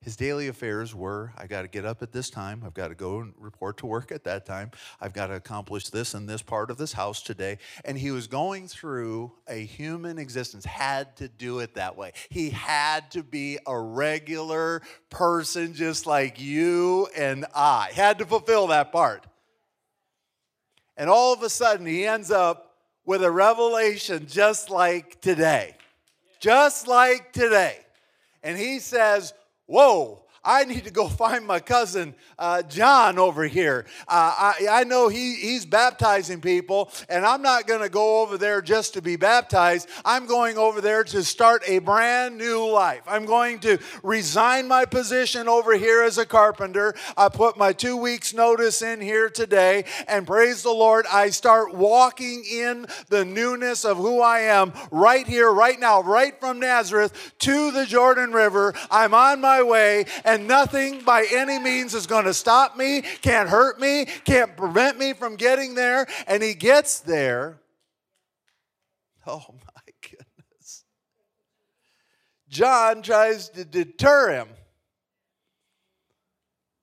His 0.00 0.14
daily 0.14 0.46
affairs 0.46 0.94
were 0.94 1.32
I 1.36 1.48
got 1.48 1.62
to 1.62 1.68
get 1.68 1.84
up 1.84 2.02
at 2.02 2.12
this 2.12 2.30
time. 2.30 2.62
I've 2.64 2.74
got 2.74 2.88
to 2.88 2.94
go 2.94 3.18
and 3.18 3.34
report 3.36 3.78
to 3.78 3.86
work 3.86 4.12
at 4.12 4.24
that 4.24 4.46
time. 4.46 4.70
I've 5.00 5.12
got 5.12 5.26
to 5.26 5.34
accomplish 5.34 5.88
this 5.88 6.14
and 6.14 6.28
this 6.28 6.40
part 6.40 6.70
of 6.70 6.76
this 6.76 6.92
house 6.92 7.20
today. 7.20 7.58
And 7.84 7.98
he 7.98 8.12
was 8.12 8.28
going 8.28 8.68
through 8.68 9.32
a 9.48 9.64
human 9.64 10.18
existence, 10.18 10.64
had 10.64 11.16
to 11.16 11.28
do 11.28 11.58
it 11.58 11.74
that 11.74 11.96
way. 11.96 12.12
He 12.28 12.50
had 12.50 13.10
to 13.10 13.24
be 13.24 13.58
a 13.66 13.76
regular 13.76 14.82
person 15.10 15.74
just 15.74 16.06
like 16.06 16.40
you 16.40 17.08
and 17.16 17.44
I, 17.54 17.90
had 17.92 18.18
to 18.18 18.26
fulfill 18.26 18.68
that 18.68 18.92
part. 18.92 19.26
And 20.98 21.08
all 21.08 21.32
of 21.32 21.42
a 21.42 21.48
sudden, 21.48 21.86
he 21.86 22.06
ends 22.06 22.30
up 22.30 22.74
with 23.06 23.22
a 23.22 23.30
revelation 23.30 24.26
just 24.26 24.68
like 24.68 25.20
today. 25.20 25.76
Just 26.40 26.86
like 26.88 27.32
today. 27.32 27.78
And 28.42 28.58
he 28.58 28.80
says, 28.80 29.32
whoa, 29.66 30.22
I 30.44 30.64
need 30.64 30.84
to 30.84 30.90
go 30.90 31.08
find 31.18 31.46
my 31.46 31.60
cousin 31.60 32.14
uh, 32.38 32.62
John 32.62 33.18
over 33.18 33.44
here. 33.44 33.86
Uh, 34.06 34.52
I, 34.60 34.66
I 34.70 34.84
know 34.84 35.08
he, 35.08 35.34
he's 35.34 35.66
baptizing 35.66 36.40
people, 36.40 36.90
and 37.08 37.24
I'm 37.24 37.42
not 37.42 37.66
going 37.66 37.80
to 37.80 37.88
go 37.88 38.22
over 38.22 38.38
there 38.38 38.62
just 38.62 38.94
to 38.94 39.02
be 39.02 39.16
baptized. 39.16 39.88
I'm 40.04 40.26
going 40.26 40.58
over 40.58 40.80
there 40.80 41.04
to 41.04 41.24
start 41.24 41.62
a 41.66 41.78
brand 41.80 42.38
new 42.38 42.66
life. 42.66 43.02
I'm 43.06 43.24
going 43.24 43.58
to 43.60 43.78
resign 44.02 44.68
my 44.68 44.84
position 44.84 45.48
over 45.48 45.76
here 45.76 46.02
as 46.02 46.18
a 46.18 46.26
carpenter. 46.26 46.94
I 47.16 47.28
put 47.28 47.56
my 47.56 47.72
two 47.72 47.96
weeks' 47.96 48.34
notice 48.34 48.82
in 48.82 49.00
here 49.00 49.28
today, 49.28 49.84
and 50.06 50.26
praise 50.26 50.62
the 50.62 50.70
Lord, 50.70 51.06
I 51.12 51.30
start 51.30 51.74
walking 51.74 52.44
in 52.50 52.86
the 53.08 53.24
newness 53.24 53.84
of 53.84 53.96
who 53.96 54.20
I 54.20 54.40
am 54.40 54.72
right 54.90 55.26
here, 55.26 55.50
right 55.50 55.78
now, 55.78 56.02
right 56.02 56.38
from 56.38 56.60
Nazareth 56.60 57.34
to 57.40 57.70
the 57.70 57.86
Jordan 57.86 58.32
River. 58.32 58.74
I'm 58.90 59.14
on 59.14 59.40
my 59.40 59.62
way, 59.62 60.04
and 60.28 60.46
nothing 60.46 61.00
by 61.00 61.26
any 61.32 61.58
means 61.58 61.94
is 61.94 62.06
going 62.06 62.26
to 62.26 62.34
stop 62.34 62.76
me, 62.76 63.00
can't 63.22 63.48
hurt 63.48 63.80
me, 63.80 64.04
can't 64.24 64.56
prevent 64.56 64.98
me 64.98 65.14
from 65.14 65.36
getting 65.36 65.74
there. 65.74 66.06
And 66.26 66.42
he 66.42 66.54
gets 66.54 67.00
there. 67.00 67.60
Oh 69.30 69.44
my 69.50 69.92
goodness. 70.00 70.84
John 72.48 73.02
tries 73.02 73.50
to 73.50 73.64
deter 73.66 74.30
him, 74.32 74.48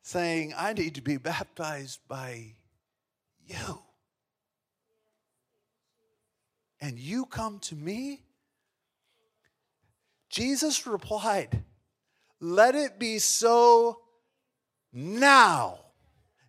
saying, 0.03 0.53
I 0.55 0.73
need 0.73 0.93
to 0.93 1.01
be 1.01 1.17
baptized 1.17 2.01
by 2.07 2.53
you. 3.47 3.79
And 6.79 6.99
you 6.99 7.25
come 7.25 7.57
to 7.61 7.75
me? 7.75 8.21
Jesus 10.29 10.85
replied, 10.85 11.63
let 12.39 12.75
it 12.75 12.99
be 12.99 13.19
so 13.19 13.99
now. 14.91 15.79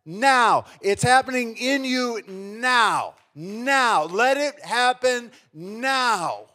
Now. 0.05 0.65
It's 0.81 1.03
happening 1.03 1.57
in 1.57 1.85
you 1.85 2.23
now. 2.27 3.15
Now. 3.35 4.05
Let 4.05 4.37
it 4.37 4.65
happen 4.65 5.33
now. 5.53 6.47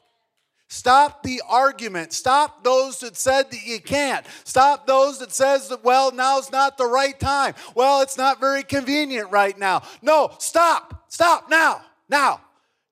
Stop 0.67 1.23
the 1.23 1.41
argument. 1.49 2.13
Stop 2.13 2.63
those 2.63 3.01
that 3.01 3.17
said 3.17 3.51
that 3.51 3.65
you 3.65 3.81
can't. 3.81 4.25
Stop 4.45 4.87
those 4.87 5.19
that 5.19 5.33
says 5.33 5.67
that 5.67 5.83
well, 5.83 6.13
now's 6.13 6.49
not 6.49 6.77
the 6.77 6.87
right 6.87 7.19
time. 7.19 7.55
Well, 7.75 8.01
it's 8.01 8.17
not 8.17 8.39
very 8.39 8.63
convenient 8.63 9.31
right 9.31 9.57
now. 9.59 9.81
No, 10.01 10.31
stop. 10.39 11.03
Stop 11.09 11.49
now. 11.49 11.81
Now. 12.07 12.39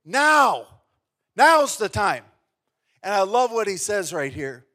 Now. 0.03 0.65
Now's 1.38 1.77
the 1.77 1.88
time. 1.88 2.25
And 3.01 3.13
I 3.13 3.22
love 3.22 3.51
what 3.53 3.69
he 3.69 3.77
says 3.77 4.12
right 4.12 4.34
here. 4.34 4.65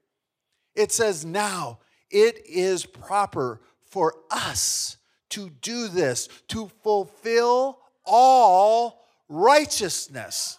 It 0.74 0.92
says, 0.92 1.24
now 1.24 1.78
it 2.10 2.44
is 2.46 2.86
proper 2.86 3.60
for 3.86 4.14
us 4.30 4.96
to 5.30 5.50
do 5.50 5.88
this, 5.88 6.28
to 6.48 6.70
fulfill 6.82 7.78
all 8.04 9.04
righteousness. 9.28 10.58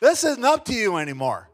This 0.00 0.24
isn't 0.24 0.44
up 0.44 0.66
to 0.66 0.74
you 0.74 0.96
anymore. 0.96 1.48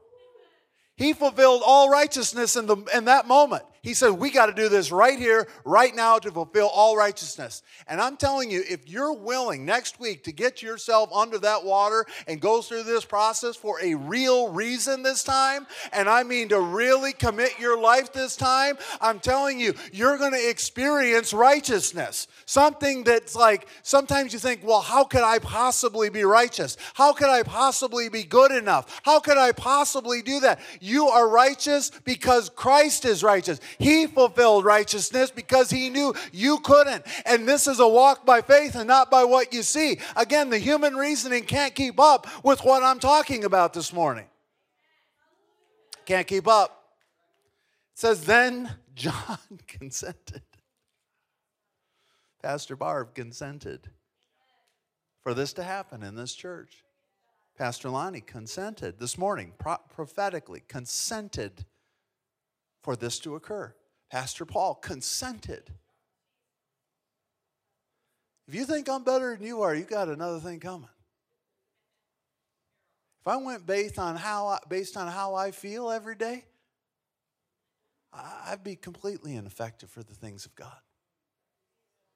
He 0.96 1.12
fulfilled 1.12 1.62
all 1.64 1.88
righteousness 1.88 2.56
in, 2.56 2.66
the, 2.66 2.76
in 2.94 3.04
that 3.06 3.26
moment. 3.26 3.64
He 3.82 3.94
said, 3.94 4.10
We 4.10 4.30
got 4.30 4.46
to 4.46 4.52
do 4.52 4.68
this 4.68 4.92
right 4.92 5.18
here, 5.18 5.48
right 5.64 5.94
now 5.94 6.18
to 6.18 6.30
fulfill 6.30 6.68
all 6.68 6.96
righteousness. 6.96 7.62
And 7.88 7.98
I'm 7.98 8.18
telling 8.18 8.50
you, 8.50 8.62
if 8.68 8.86
you're 8.86 9.14
willing 9.14 9.64
next 9.64 9.98
week 9.98 10.24
to 10.24 10.32
get 10.32 10.60
yourself 10.60 11.10
under 11.14 11.38
that 11.38 11.64
water 11.64 12.04
and 12.26 12.40
go 12.40 12.60
through 12.60 12.82
this 12.82 13.06
process 13.06 13.56
for 13.56 13.80
a 13.82 13.94
real 13.94 14.50
reason 14.52 15.02
this 15.02 15.24
time, 15.24 15.66
and 15.94 16.10
I 16.10 16.24
mean 16.24 16.50
to 16.50 16.60
really 16.60 17.14
commit 17.14 17.58
your 17.58 17.80
life 17.80 18.12
this 18.12 18.36
time, 18.36 18.76
I'm 19.00 19.18
telling 19.18 19.58
you, 19.58 19.72
you're 19.92 20.18
going 20.18 20.32
to 20.32 20.50
experience 20.50 21.32
righteousness. 21.32 22.28
Something 22.44 23.02
that's 23.04 23.34
like, 23.34 23.66
sometimes 23.82 24.34
you 24.34 24.38
think, 24.38 24.60
well, 24.62 24.82
how 24.82 25.04
could 25.04 25.22
I 25.22 25.38
possibly 25.38 26.10
be 26.10 26.24
righteous? 26.24 26.76
How 26.92 27.14
could 27.14 27.30
I 27.30 27.44
possibly 27.44 28.10
be 28.10 28.24
good 28.24 28.52
enough? 28.52 29.00
How 29.04 29.20
could 29.20 29.38
I 29.38 29.52
possibly 29.52 30.20
do 30.20 30.40
that? 30.40 30.60
You 30.80 31.08
are 31.08 31.26
righteous 31.26 31.90
because 32.04 32.50
Christ 32.50 33.06
is 33.06 33.22
righteous. 33.22 33.58
He 33.78 34.06
fulfilled 34.06 34.64
righteousness 34.64 35.30
because 35.30 35.70
he 35.70 35.90
knew 35.90 36.14
you 36.32 36.58
couldn't. 36.58 37.04
And 37.26 37.48
this 37.48 37.66
is 37.66 37.80
a 37.80 37.88
walk 37.88 38.26
by 38.26 38.40
faith 38.40 38.74
and 38.74 38.88
not 38.88 39.10
by 39.10 39.24
what 39.24 39.52
you 39.52 39.62
see. 39.62 39.98
Again, 40.16 40.50
the 40.50 40.58
human 40.58 40.96
reasoning 40.96 41.44
can't 41.44 41.74
keep 41.74 41.98
up 42.00 42.26
with 42.44 42.64
what 42.64 42.82
I'm 42.82 43.00
talking 43.00 43.44
about 43.44 43.72
this 43.72 43.92
morning. 43.92 44.26
Can't 46.06 46.26
keep 46.26 46.48
up. 46.48 46.84
It 47.94 48.00
says, 48.00 48.24
Then 48.24 48.70
John 48.94 49.38
consented. 49.66 50.42
Pastor 52.42 52.74
Barb 52.74 53.14
consented 53.14 53.90
for 55.22 55.34
this 55.34 55.52
to 55.54 55.62
happen 55.62 56.02
in 56.02 56.14
this 56.14 56.34
church. 56.34 56.84
Pastor 57.56 57.90
Lonnie 57.90 58.22
consented 58.22 58.98
this 58.98 59.18
morning, 59.18 59.52
pro- 59.58 59.76
prophetically 59.94 60.62
consented 60.66 61.66
for 62.82 62.96
this 62.96 63.18
to 63.20 63.34
occur. 63.34 63.74
Pastor 64.10 64.44
Paul 64.44 64.74
consented. 64.74 65.70
If 68.48 68.54
you 68.54 68.64
think 68.64 68.88
I'm 68.88 69.04
better 69.04 69.36
than 69.36 69.46
you 69.46 69.62
are, 69.62 69.74
you 69.74 69.84
got 69.84 70.08
another 70.08 70.40
thing 70.40 70.58
coming. 70.58 70.88
If 73.20 73.28
I 73.28 73.36
went 73.36 73.66
based 73.66 73.98
on 73.98 74.16
how 74.16 74.48
I, 74.48 74.58
based 74.68 74.96
on 74.96 75.06
how 75.06 75.34
I 75.34 75.50
feel 75.50 75.90
every 75.90 76.16
day, 76.16 76.44
I'd 78.12 78.64
be 78.64 78.74
completely 78.76 79.36
ineffective 79.36 79.90
for 79.90 80.02
the 80.02 80.14
things 80.14 80.46
of 80.46 80.54
God. 80.56 80.78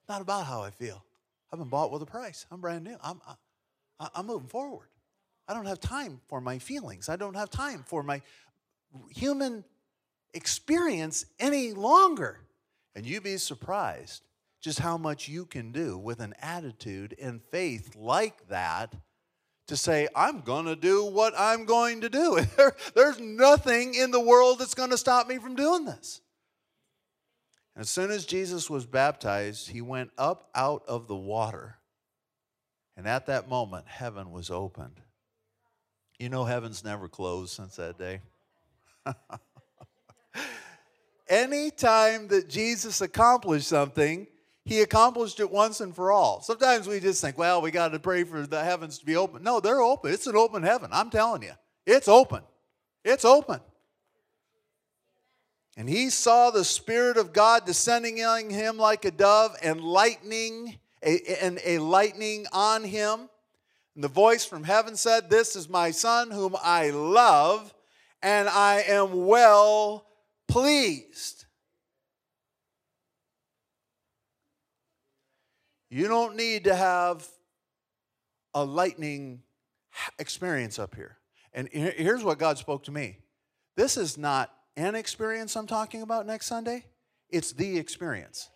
Not 0.09 0.21
about 0.21 0.45
how 0.45 0.61
I 0.61 0.71
feel. 0.71 1.05
I've 1.51 1.59
been 1.59 1.69
bought 1.69 1.91
with 1.91 2.01
a 2.01 2.05
price. 2.05 2.45
I'm 2.51 2.59
brand 2.59 2.83
new. 2.83 2.97
I'm, 3.01 3.21
I, 3.99 4.09
I'm 4.13 4.25
moving 4.25 4.49
forward. 4.49 4.89
I 5.47 5.53
don't 5.53 5.67
have 5.67 5.79
time 5.79 6.19
for 6.27 6.41
my 6.41 6.59
feelings. 6.59 7.07
I 7.07 7.15
don't 7.15 7.35
have 7.35 7.49
time 7.49 7.83
for 7.85 8.03
my 8.03 8.21
human 9.09 9.63
experience 10.35 11.25
any 11.39 11.73
longer. 11.73 12.41
And 12.95 13.05
you'd 13.05 13.23
be 13.23 13.37
surprised 13.37 14.23
just 14.61 14.79
how 14.79 14.97
much 14.97 15.27
you 15.27 15.45
can 15.45 15.71
do 15.71 15.97
with 15.97 16.19
an 16.19 16.33
attitude 16.41 17.15
and 17.21 17.41
faith 17.51 17.95
like 17.95 18.47
that 18.47 18.95
to 19.67 19.75
say, 19.75 20.07
I'm 20.15 20.41
going 20.41 20.65
to 20.65 20.75
do 20.75 21.05
what 21.05 21.33
I'm 21.37 21.65
going 21.65 22.01
to 22.01 22.09
do. 22.09 22.39
There, 22.57 22.75
there's 22.93 23.19
nothing 23.19 23.95
in 23.95 24.11
the 24.11 24.19
world 24.19 24.59
that's 24.59 24.75
going 24.75 24.91
to 24.91 24.97
stop 24.97 25.27
me 25.27 25.37
from 25.37 25.55
doing 25.55 25.85
this. 25.85 26.21
As 27.75 27.89
soon 27.89 28.09
as 28.09 28.25
Jesus 28.25 28.69
was 28.69 28.85
baptized, 28.85 29.69
he 29.69 29.81
went 29.81 30.11
up 30.17 30.49
out 30.55 30.83
of 30.87 31.07
the 31.07 31.15
water. 31.15 31.77
And 32.95 33.07
at 33.07 33.25
that 33.25 33.49
moment, 33.49 33.87
heaven 33.87 34.31
was 34.31 34.49
opened. 34.49 35.01
You 36.17 36.29
know, 36.29 36.45
heaven's 36.45 36.83
never 36.83 37.09
closed 37.09 37.53
since 37.53 37.75
that 37.75 37.97
day. 37.97 38.21
Anytime 41.27 42.27
that 42.27 42.49
Jesus 42.49 43.01
accomplished 43.01 43.67
something, 43.67 44.27
he 44.63 44.81
accomplished 44.81 45.39
it 45.39 45.49
once 45.49 45.79
and 45.79 45.95
for 45.95 46.11
all. 46.11 46.41
Sometimes 46.41 46.87
we 46.87 46.99
just 46.99 47.21
think, 47.21 47.37
well, 47.37 47.61
we 47.61 47.71
got 47.71 47.89
to 47.89 47.99
pray 47.99 48.23
for 48.23 48.45
the 48.45 48.63
heavens 48.63 48.97
to 48.99 49.05
be 49.05 49.15
open. 49.15 49.43
No, 49.43 49.59
they're 49.59 49.81
open. 49.81 50.11
It's 50.11 50.27
an 50.27 50.35
open 50.35 50.63
heaven. 50.63 50.89
I'm 50.91 51.11
telling 51.11 51.43
you, 51.43 51.53
it's 51.85 52.07
open. 52.07 52.41
It's 53.03 53.25
open. 53.25 53.59
And 55.77 55.89
he 55.89 56.09
saw 56.09 56.51
the 56.51 56.63
Spirit 56.63 57.17
of 57.17 57.33
God 57.33 57.65
descending 57.65 58.23
on 58.23 58.49
him 58.49 58.77
like 58.77 59.05
a 59.05 59.11
dove 59.11 59.55
and 59.61 59.81
lightning, 59.81 60.77
a, 61.03 61.43
and 61.43 61.59
a 61.63 61.79
lightning 61.79 62.47
on 62.51 62.83
him. 62.83 63.29
And 63.93 64.03
the 64.03 64.09
voice 64.09 64.45
from 64.45 64.63
heaven 64.63 64.95
said, 64.95 65.29
This 65.29 65.55
is 65.55 65.69
my 65.69 65.91
Son 65.91 66.31
whom 66.31 66.55
I 66.63 66.89
love, 66.89 67.73
and 68.23 68.49
I 68.49 68.83
am 68.87 69.27
well 69.27 70.05
pleased. 70.47 71.45
You 75.89 76.07
don't 76.07 76.35
need 76.35 76.65
to 76.65 76.75
have 76.75 77.27
a 78.53 78.63
lightning 78.63 79.43
experience 80.19 80.79
up 80.79 80.95
here. 80.95 81.17
And 81.53 81.69
here's 81.69 82.23
what 82.23 82.37
God 82.37 82.57
spoke 82.57 82.83
to 82.83 82.91
me 82.91 83.19
this 83.75 83.97
is 83.97 84.17
not 84.17 84.51
an 84.77 84.95
experience 84.95 85.55
I'm 85.55 85.67
talking 85.67 86.01
about 86.01 86.25
next 86.25 86.47
Sunday, 86.47 86.85
it's 87.29 87.53
the 87.53 87.77
experience. 87.77 88.49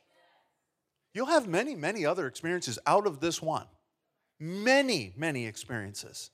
You'll 1.13 1.27
have 1.27 1.47
many, 1.47 1.75
many 1.75 2.05
other 2.05 2.27
experiences 2.27 2.77
out 2.85 3.07
of 3.07 3.19
this 3.19 3.41
one. 3.41 3.65
Many, 4.39 5.13
many 5.17 5.47
experiences. 5.47 6.31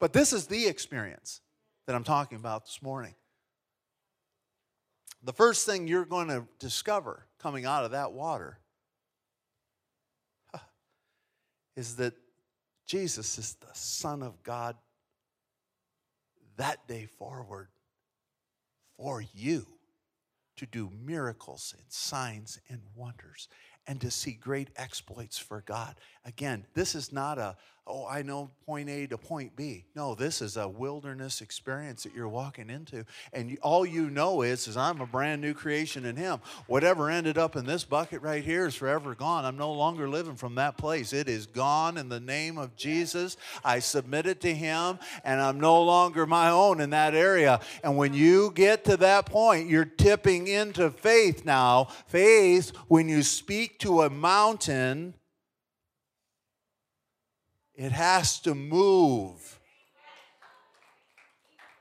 But 0.00 0.12
this 0.12 0.32
is 0.32 0.48
the 0.48 0.66
experience 0.66 1.40
that 1.86 1.94
I'm 1.94 2.04
talking 2.04 2.36
about 2.36 2.66
this 2.66 2.82
morning. 2.82 3.14
The 5.24 5.32
first 5.32 5.64
thing 5.64 5.88
you're 5.88 6.04
going 6.04 6.28
to 6.28 6.46
discover 6.58 7.26
coming 7.38 7.64
out 7.64 7.84
of 7.84 7.92
that 7.92 8.12
water 8.12 8.58
is 11.76 11.96
that 11.96 12.12
Jesus 12.86 13.38
is 13.38 13.54
the 13.54 13.72
Son 13.72 14.22
of 14.22 14.42
God 14.42 14.76
that 16.56 16.86
day 16.86 17.06
forward 17.06 17.68
for 18.98 19.24
you 19.34 19.66
to 20.56 20.66
do 20.66 20.90
miracles 21.04 21.74
and 21.76 21.86
signs 21.88 22.60
and 22.68 22.80
wonders 22.94 23.48
and 23.86 24.00
to 24.02 24.10
see 24.10 24.32
great 24.32 24.68
exploits 24.76 25.38
for 25.38 25.62
God. 25.62 25.96
Again, 26.24 26.66
this 26.74 26.94
is 26.94 27.12
not 27.12 27.38
a, 27.38 27.56
oh, 27.86 28.06
I 28.06 28.22
know 28.22 28.50
point 28.64 28.88
A 28.88 29.06
to 29.08 29.18
point 29.18 29.54
B. 29.56 29.84
No, 29.94 30.14
this 30.14 30.40
is 30.40 30.56
a 30.56 30.66
wilderness 30.66 31.42
experience 31.42 32.02
that 32.04 32.14
you're 32.14 32.28
walking 32.28 32.70
into. 32.70 33.04
And 33.32 33.58
all 33.60 33.84
you 33.84 34.08
know 34.08 34.40
is, 34.40 34.66
is 34.66 34.76
I'm 34.76 35.02
a 35.02 35.06
brand 35.06 35.42
new 35.42 35.52
creation 35.52 36.06
in 36.06 36.16
Him. 36.16 36.40
Whatever 36.66 37.10
ended 37.10 37.36
up 37.36 37.56
in 37.56 37.66
this 37.66 37.84
bucket 37.84 38.22
right 38.22 38.42
here 38.42 38.66
is 38.66 38.74
forever 38.74 39.14
gone. 39.14 39.44
I'm 39.44 39.58
no 39.58 39.72
longer 39.72 40.08
living 40.08 40.36
from 40.36 40.54
that 40.54 40.78
place. 40.78 41.12
It 41.12 41.28
is 41.28 41.44
gone 41.44 41.98
in 41.98 42.08
the 42.08 42.20
name 42.20 42.56
of 42.56 42.74
Jesus. 42.74 43.36
I 43.62 43.80
submit 43.80 44.26
it 44.26 44.40
to 44.42 44.54
Him, 44.54 44.98
and 45.22 45.40
I'm 45.40 45.60
no 45.60 45.82
longer 45.82 46.26
my 46.26 46.48
own 46.48 46.80
in 46.80 46.90
that 46.90 47.14
area. 47.14 47.60
And 47.82 47.98
when 47.98 48.14
you 48.14 48.50
get 48.54 48.84
to 48.84 48.96
that 48.98 49.26
point, 49.26 49.68
you're 49.68 49.84
tipping 49.84 50.46
into 50.46 50.90
faith 50.90 51.44
now. 51.44 51.88
Faith, 52.06 52.72
when 52.88 53.10
you 53.10 53.22
speak 53.22 53.78
to 53.80 54.02
a 54.02 54.10
mountain, 54.10 55.14
it 57.74 57.92
has 57.92 58.38
to 58.40 58.54
move. 58.54 59.60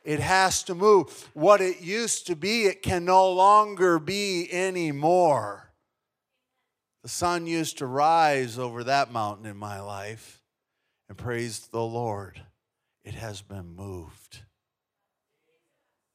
It 0.03 0.19
has 0.19 0.63
to 0.63 0.75
move. 0.75 1.29
What 1.33 1.61
it 1.61 1.81
used 1.81 2.27
to 2.27 2.35
be, 2.35 2.65
it 2.65 2.81
can 2.81 3.05
no 3.05 3.31
longer 3.31 3.99
be 3.99 4.51
anymore. 4.51 5.71
The 7.03 7.09
sun 7.09 7.47
used 7.47 7.77
to 7.77 7.85
rise 7.85 8.57
over 8.57 8.83
that 8.85 9.11
mountain 9.11 9.45
in 9.45 9.57
my 9.57 9.81
life, 9.81 10.41
and 11.09 11.17
praise 11.17 11.67
the 11.67 11.83
Lord, 11.83 12.41
it 13.03 13.13
has 13.13 13.41
been 13.41 13.75
moved. 13.75 14.39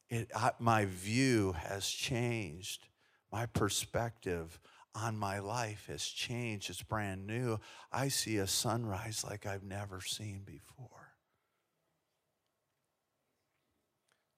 It, 0.09 0.31
I, 0.35 0.51
my 0.59 0.85
view 0.85 1.53
has 1.53 1.87
changed, 1.87 2.87
my 3.31 3.45
perspective 3.45 4.59
on 4.95 5.17
my 5.17 5.39
life 5.39 5.85
has 5.87 6.03
changed. 6.03 6.69
It's 6.69 6.81
brand 6.81 7.27
new. 7.27 7.59
I 7.91 8.07
see 8.07 8.37
a 8.37 8.47
sunrise 8.47 9.23
like 9.27 9.45
I've 9.45 9.63
never 9.63 10.01
seen 10.01 10.41
before. 10.45 11.13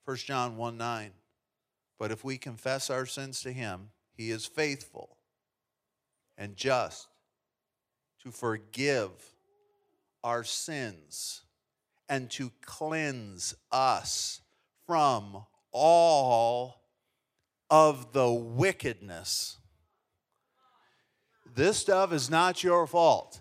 1 0.04 0.16
John 0.18 0.56
1 0.56 0.76
9. 0.76 1.10
But 1.98 2.10
if 2.10 2.24
we 2.24 2.36
confess 2.36 2.90
our 2.90 3.06
sins 3.06 3.42
to 3.42 3.52
him, 3.52 3.90
he 4.16 4.30
is 4.30 4.46
faithful 4.46 5.16
and 6.36 6.56
just 6.56 7.08
to 8.22 8.30
forgive 8.30 9.10
our 10.24 10.44
sins 10.44 11.42
and 12.08 12.30
to 12.30 12.50
cleanse 12.64 13.54
us 13.70 14.40
from 14.86 15.44
all 15.70 16.82
of 17.70 18.12
the 18.12 18.30
wickedness 18.30 19.58
this 21.54 21.78
stuff 21.78 22.12
is 22.12 22.30
not 22.30 22.62
your 22.62 22.86
fault. 22.86 23.40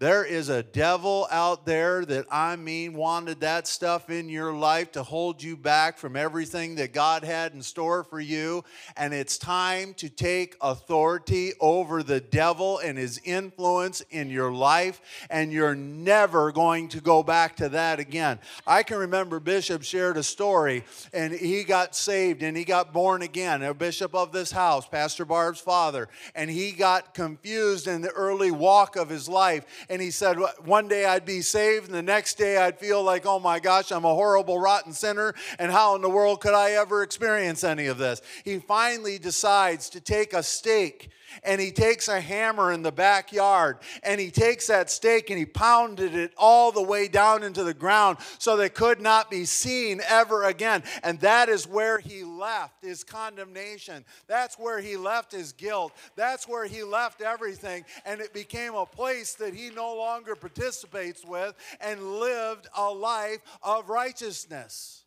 There 0.00 0.24
is 0.24 0.48
a 0.48 0.62
devil 0.62 1.28
out 1.30 1.66
there 1.66 2.06
that 2.06 2.24
I 2.30 2.56
mean 2.56 2.94
wanted 2.94 3.40
that 3.40 3.68
stuff 3.68 4.08
in 4.08 4.30
your 4.30 4.54
life 4.54 4.92
to 4.92 5.02
hold 5.02 5.42
you 5.42 5.58
back 5.58 5.98
from 5.98 6.16
everything 6.16 6.76
that 6.76 6.94
God 6.94 7.22
had 7.22 7.52
in 7.52 7.60
store 7.60 8.02
for 8.02 8.18
you. 8.18 8.64
And 8.96 9.12
it's 9.12 9.36
time 9.36 9.92
to 9.98 10.08
take 10.08 10.56
authority 10.62 11.52
over 11.60 12.02
the 12.02 12.18
devil 12.18 12.78
and 12.78 12.96
his 12.96 13.20
influence 13.24 14.00
in 14.08 14.30
your 14.30 14.50
life. 14.50 15.02
And 15.28 15.52
you're 15.52 15.74
never 15.74 16.50
going 16.50 16.88
to 16.88 17.02
go 17.02 17.22
back 17.22 17.56
to 17.56 17.68
that 17.68 18.00
again. 18.00 18.38
I 18.66 18.84
can 18.84 18.96
remember 18.96 19.38
Bishop 19.38 19.82
shared 19.82 20.16
a 20.16 20.22
story 20.22 20.82
and 21.12 21.30
he 21.30 21.62
got 21.62 21.94
saved 21.94 22.42
and 22.42 22.56
he 22.56 22.64
got 22.64 22.94
born 22.94 23.20
again. 23.20 23.62
A 23.62 23.74
bishop 23.74 24.14
of 24.14 24.32
this 24.32 24.50
house, 24.50 24.88
Pastor 24.88 25.26
Barb's 25.26 25.60
father. 25.60 26.08
And 26.34 26.48
he 26.48 26.72
got 26.72 27.12
confused 27.12 27.86
in 27.86 28.00
the 28.00 28.08
early 28.12 28.50
walk 28.50 28.96
of 28.96 29.10
his 29.10 29.28
life 29.28 29.66
and 29.90 30.00
he 30.00 30.12
said, 30.12 30.38
One 30.64 30.86
day 30.86 31.04
I'd 31.04 31.26
be 31.26 31.42
saved, 31.42 31.86
and 31.86 31.94
the 31.94 32.02
next 32.02 32.38
day 32.38 32.56
I'd 32.56 32.78
feel 32.78 33.02
like, 33.02 33.26
oh 33.26 33.40
my 33.40 33.58
gosh, 33.58 33.90
I'm 33.90 34.04
a 34.04 34.14
horrible, 34.14 34.58
rotten 34.58 34.92
sinner, 34.92 35.34
and 35.58 35.72
how 35.72 35.96
in 35.96 36.00
the 36.00 36.08
world 36.08 36.40
could 36.40 36.54
I 36.54 36.70
ever 36.72 37.02
experience 37.02 37.64
any 37.64 37.86
of 37.86 37.98
this? 37.98 38.22
He 38.44 38.60
finally 38.60 39.18
decides 39.18 39.90
to 39.90 40.00
take 40.00 40.32
a 40.32 40.44
stake 40.44 41.10
and 41.42 41.60
he 41.60 41.70
takes 41.70 42.08
a 42.08 42.20
hammer 42.20 42.72
in 42.72 42.82
the 42.82 42.92
backyard 42.92 43.78
and 44.02 44.20
he 44.20 44.30
takes 44.30 44.66
that 44.66 44.90
stake 44.90 45.30
and 45.30 45.38
he 45.38 45.46
pounded 45.46 46.14
it 46.14 46.32
all 46.36 46.72
the 46.72 46.82
way 46.82 47.08
down 47.08 47.42
into 47.42 47.64
the 47.64 47.74
ground 47.74 48.18
so 48.38 48.56
they 48.56 48.68
could 48.68 49.00
not 49.00 49.30
be 49.30 49.44
seen 49.44 50.00
ever 50.08 50.44
again. 50.44 50.82
And 51.02 51.20
that 51.20 51.48
is 51.48 51.66
where 51.66 51.98
he 51.98 52.24
left 52.24 52.82
his 52.82 53.04
condemnation. 53.04 54.04
That's 54.26 54.58
where 54.58 54.80
he 54.80 54.96
left 54.96 55.32
his 55.32 55.52
guilt. 55.52 55.92
That's 56.16 56.48
where 56.48 56.66
he 56.66 56.82
left 56.82 57.20
everything. 57.20 57.84
And 58.04 58.20
it 58.20 58.32
became 58.32 58.74
a 58.74 58.86
place 58.86 59.34
that 59.34 59.54
he 59.54 59.70
no 59.70 59.94
longer 59.94 60.34
participates 60.34 61.24
with 61.24 61.54
and 61.80 62.18
lived 62.18 62.68
a 62.76 62.90
life 62.90 63.40
of 63.62 63.88
righteousness. 63.88 65.04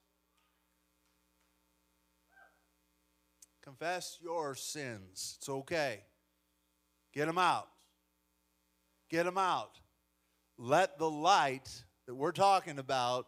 Confess 3.64 4.20
your 4.22 4.56
sins. 4.56 5.36
It's 5.38 5.48
okay. 5.48 6.02
Get 7.14 7.28
them 7.28 7.38
out. 7.38 7.68
Get 9.10 9.26
them 9.26 9.38
out. 9.38 9.80
Let 10.58 10.98
the 10.98 11.10
light 11.10 11.84
that 12.08 12.16
we're 12.16 12.32
talking 12.32 12.80
about 12.80 13.28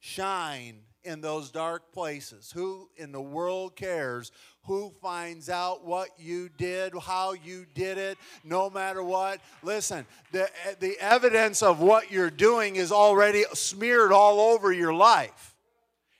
shine 0.00 0.80
in 1.04 1.20
those 1.20 1.50
dark 1.50 1.92
places. 1.92 2.50
Who 2.54 2.88
in 2.96 3.12
the 3.12 3.20
world 3.20 3.76
cares? 3.76 4.32
Who 4.64 4.92
finds 5.00 5.48
out 5.48 5.84
what 5.84 6.10
you 6.18 6.48
did, 6.48 6.92
how 7.02 7.32
you 7.32 7.66
did 7.74 7.98
it, 7.98 8.18
no 8.44 8.68
matter 8.68 9.02
what? 9.02 9.40
Listen, 9.62 10.06
the, 10.32 10.50
the 10.80 10.96
evidence 11.00 11.62
of 11.62 11.80
what 11.80 12.10
you're 12.10 12.30
doing 12.30 12.76
is 12.76 12.92
already 12.92 13.44
smeared 13.54 14.12
all 14.12 14.40
over 14.40 14.72
your 14.72 14.92
life. 14.92 15.54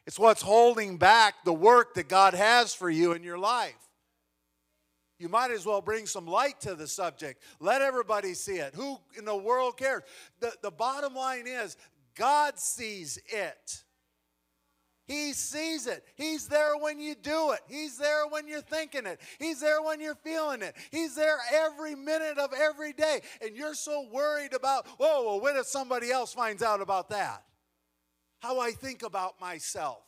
It's 0.07 0.19
what's 0.19 0.41
holding 0.41 0.97
back 0.97 1.35
the 1.45 1.53
work 1.53 1.95
that 1.95 2.09
God 2.09 2.33
has 2.33 2.75
for 2.75 2.89
you 2.89 3.13
in 3.13 3.23
your 3.23 3.39
life. 3.39 3.75
You 5.19 5.29
might 5.29 5.51
as 5.51 5.67
well 5.67 5.81
bring 5.81 6.07
some 6.07 6.27
light 6.27 6.61
to 6.61 6.75
the 6.75 6.87
subject. 6.87 7.43
Let 7.59 7.83
everybody 7.83 8.35
see 8.35 8.59
it. 8.59 8.75
Who 8.75 8.99
in 9.17 9.25
the 9.25 9.37
world 9.37 9.77
cares? 9.77 10.03
The, 10.41 10.53
the 10.63 10.71
bottom 10.71 11.15
line 11.15 11.47
is 11.47 11.77
God 12.15 12.59
sees 12.59 13.19
it. 13.27 13.85
He 15.07 15.33
sees 15.33 15.87
it. 15.87 16.05
He's 16.17 16.49
there 16.49 16.77
when 16.77 17.01
you 17.01 17.15
do 17.15 17.53
it. 17.53 17.61
He's 17.67 17.97
there 17.97 18.29
when 18.29 18.47
you're 18.47 18.61
thinking 18.61 19.07
it. 19.07 19.19
He's 19.39 19.59
there 19.59 19.83
when 19.83 20.01
you're 20.01 20.15
feeling 20.15 20.61
it. 20.61 20.77
He's 20.91 21.15
there 21.15 21.39
every 21.53 21.95
minute 21.95 22.37
of 22.39 22.53
every 22.53 22.93
day. 22.93 23.23
And 23.41 23.57
you're 23.57 23.75
so 23.75 24.07
worried 24.13 24.53
about, 24.53 24.87
whoa, 24.99 25.25
well, 25.25 25.41
what 25.41 25.57
if 25.57 25.67
somebody 25.67 26.11
else 26.11 26.35
finds 26.35 26.63
out 26.63 26.83
about 26.83 27.09
that? 27.09 27.43
How 28.41 28.61
I 28.61 28.73
think 28.73 29.03
about 29.03 29.41
myself 29.41 30.08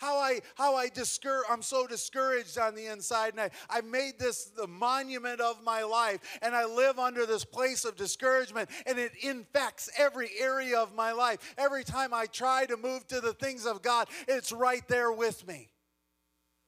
how 0.00 0.16
I 0.16 0.40
how 0.54 0.74
I 0.76 0.88
discour- 0.88 1.44
I'm 1.48 1.62
so 1.62 1.86
discouraged 1.86 2.58
on 2.58 2.74
the 2.74 2.86
inside, 2.86 3.34
and 3.34 3.40
I, 3.40 3.50
I 3.68 3.82
made 3.82 4.18
this 4.18 4.46
the 4.56 4.66
monument 4.66 5.40
of 5.40 5.62
my 5.62 5.82
life, 5.82 6.20
and 6.42 6.54
I 6.54 6.64
live 6.64 6.98
under 6.98 7.26
this 7.26 7.44
place 7.44 7.84
of 7.84 7.96
discouragement, 7.96 8.70
and 8.86 8.98
it 8.98 9.12
infects 9.22 9.90
every 9.98 10.30
area 10.40 10.78
of 10.78 10.94
my 10.94 11.12
life. 11.12 11.54
Every 11.58 11.84
time 11.84 12.14
I 12.14 12.26
try 12.26 12.66
to 12.66 12.76
move 12.76 13.06
to 13.08 13.20
the 13.20 13.34
things 13.34 13.66
of 13.66 13.82
God, 13.82 14.08
it's 14.26 14.52
right 14.52 14.86
there 14.88 15.12
with 15.12 15.46
me. 15.46 15.68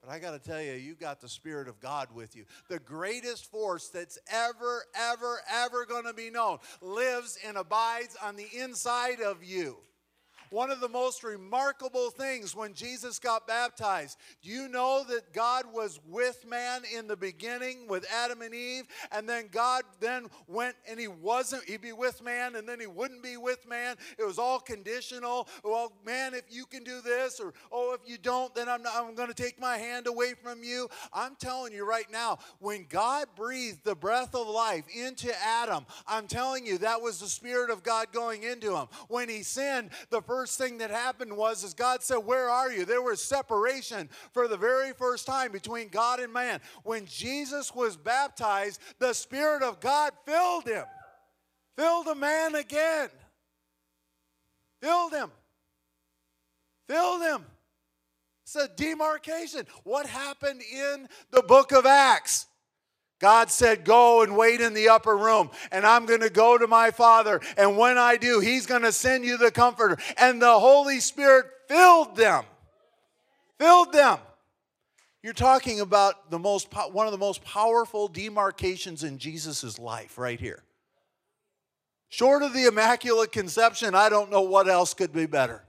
But 0.02 0.10
I 0.10 0.18
got 0.18 0.32
to 0.32 0.38
tell 0.38 0.60
you, 0.60 0.72
you 0.72 0.94
got 0.94 1.20
the 1.20 1.28
Spirit 1.28 1.68
of 1.68 1.78
God 1.78 2.08
with 2.12 2.34
you. 2.34 2.44
The 2.68 2.80
greatest 2.80 3.48
force 3.50 3.88
that's 3.88 4.18
ever, 4.28 4.84
ever, 4.94 5.40
ever 5.50 5.86
going 5.86 6.04
to 6.04 6.12
be 6.12 6.28
known 6.28 6.58
lives 6.80 7.38
and 7.46 7.56
abides 7.56 8.16
on 8.22 8.34
the 8.34 8.48
inside 8.52 9.20
of 9.20 9.44
you. 9.44 9.78
One 10.52 10.70
of 10.70 10.80
the 10.80 10.88
most 10.88 11.24
remarkable 11.24 12.10
things 12.10 12.54
when 12.54 12.74
Jesus 12.74 13.18
got 13.18 13.46
baptized, 13.46 14.18
do 14.42 14.50
you 14.50 14.68
know 14.68 15.02
that 15.08 15.32
God 15.32 15.64
was 15.72 15.98
with 16.06 16.44
man 16.46 16.82
in 16.94 17.06
the 17.06 17.16
beginning 17.16 17.88
with 17.88 18.04
Adam 18.12 18.42
and 18.42 18.54
Eve? 18.54 18.84
And 19.12 19.26
then 19.26 19.48
God 19.50 19.84
then 19.98 20.26
went 20.46 20.76
and 20.86 21.00
he 21.00 21.08
wasn't, 21.08 21.64
he'd 21.64 21.80
be 21.80 21.94
with 21.94 22.22
man 22.22 22.56
and 22.56 22.68
then 22.68 22.78
he 22.78 22.86
wouldn't 22.86 23.22
be 23.22 23.38
with 23.38 23.66
man. 23.66 23.96
It 24.18 24.26
was 24.26 24.38
all 24.38 24.60
conditional. 24.60 25.48
Well, 25.64 25.94
man, 26.04 26.34
if 26.34 26.44
you 26.50 26.66
can 26.66 26.84
do 26.84 27.00
this, 27.00 27.40
or 27.40 27.54
oh, 27.72 27.94
if 27.94 28.06
you 28.06 28.18
don't, 28.18 28.54
then 28.54 28.68
I'm, 28.68 28.82
I'm 28.92 29.14
going 29.14 29.28
to 29.28 29.34
take 29.34 29.58
my 29.58 29.78
hand 29.78 30.06
away 30.06 30.34
from 30.34 30.62
you. 30.62 30.86
I'm 31.14 31.34
telling 31.36 31.72
you 31.72 31.88
right 31.88 32.12
now, 32.12 32.40
when 32.58 32.84
God 32.90 33.24
breathed 33.36 33.84
the 33.84 33.94
breath 33.94 34.34
of 34.34 34.46
life 34.46 34.84
into 34.94 35.32
Adam, 35.42 35.86
I'm 36.06 36.26
telling 36.26 36.66
you, 36.66 36.76
that 36.78 37.00
was 37.00 37.20
the 37.20 37.26
Spirit 37.26 37.70
of 37.70 37.82
God 37.82 38.08
going 38.12 38.42
into 38.42 38.76
him. 38.76 38.88
When 39.08 39.30
he 39.30 39.42
sinned, 39.42 39.92
the 40.10 40.20
first 40.20 40.41
first 40.42 40.58
thing 40.58 40.78
that 40.78 40.90
happened 40.90 41.36
was 41.36 41.62
is 41.62 41.72
God 41.72 42.02
said, 42.02 42.16
"Where 42.16 42.50
are 42.50 42.72
you?" 42.72 42.84
There 42.84 43.00
was 43.00 43.22
separation 43.22 44.10
for 44.32 44.48
the 44.48 44.56
very 44.56 44.92
first 44.92 45.24
time 45.24 45.52
between 45.52 45.88
God 45.88 46.18
and 46.18 46.32
man. 46.32 46.60
When 46.82 47.06
Jesus 47.06 47.72
was 47.72 47.96
baptized, 47.96 48.80
the 48.98 49.12
spirit 49.12 49.62
of 49.62 49.78
God 49.78 50.12
filled 50.26 50.64
him. 50.64 50.84
Filled 51.76 52.08
a 52.08 52.16
man 52.16 52.56
again. 52.56 53.08
Filled 54.80 55.12
him. 55.12 55.30
Filled 56.88 57.22
him. 57.22 57.46
It's 58.42 58.56
a 58.56 58.66
demarcation. 58.66 59.64
What 59.84 60.06
happened 60.06 60.60
in 60.62 61.08
the 61.30 61.44
book 61.44 61.70
of 61.70 61.86
Acts? 61.86 62.46
God 63.22 63.52
said, 63.52 63.84
Go 63.84 64.22
and 64.22 64.36
wait 64.36 64.60
in 64.60 64.74
the 64.74 64.88
upper 64.88 65.16
room, 65.16 65.50
and 65.70 65.86
I'm 65.86 66.06
going 66.06 66.22
to 66.22 66.28
go 66.28 66.58
to 66.58 66.66
my 66.66 66.90
Father. 66.90 67.40
And 67.56 67.78
when 67.78 67.96
I 67.96 68.16
do, 68.16 68.40
He's 68.40 68.66
going 68.66 68.82
to 68.82 68.90
send 68.90 69.24
you 69.24 69.38
the 69.38 69.52
Comforter. 69.52 69.96
And 70.16 70.42
the 70.42 70.58
Holy 70.58 70.98
Spirit 70.98 71.46
filled 71.68 72.16
them. 72.16 72.44
Filled 73.60 73.92
them. 73.92 74.18
You're 75.22 75.34
talking 75.34 75.78
about 75.80 76.32
the 76.32 76.38
most, 76.40 76.74
one 76.90 77.06
of 77.06 77.12
the 77.12 77.18
most 77.18 77.44
powerful 77.44 78.08
demarcations 78.08 79.04
in 79.04 79.18
Jesus' 79.18 79.78
life 79.78 80.18
right 80.18 80.40
here. 80.40 80.64
Short 82.08 82.42
of 82.42 82.52
the 82.52 82.66
Immaculate 82.66 83.30
Conception, 83.30 83.94
I 83.94 84.08
don't 84.08 84.32
know 84.32 84.42
what 84.42 84.68
else 84.68 84.94
could 84.94 85.12
be 85.12 85.26
better. 85.26 85.62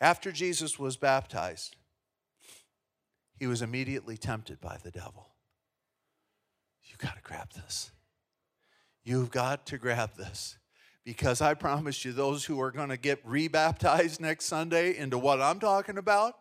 After 0.00 0.30
Jesus 0.30 0.78
was 0.78 0.96
baptized, 0.96 1.76
he 3.38 3.46
was 3.46 3.62
immediately 3.62 4.16
tempted 4.16 4.60
by 4.60 4.78
the 4.82 4.90
devil. 4.90 5.28
You 6.84 6.96
got 6.98 7.16
to 7.16 7.22
grab 7.22 7.52
this. 7.52 7.90
You've 9.04 9.30
got 9.30 9.66
to 9.66 9.78
grab 9.78 10.16
this. 10.16 10.58
Because 11.04 11.40
I 11.40 11.54
promise 11.54 12.04
you, 12.04 12.12
those 12.12 12.44
who 12.44 12.60
are 12.60 12.72
going 12.72 12.88
to 12.88 12.96
get 12.96 13.20
rebaptized 13.24 14.20
next 14.20 14.46
Sunday 14.46 14.96
into 14.96 15.18
what 15.18 15.40
I'm 15.40 15.60
talking 15.60 15.98
about, 15.98 16.34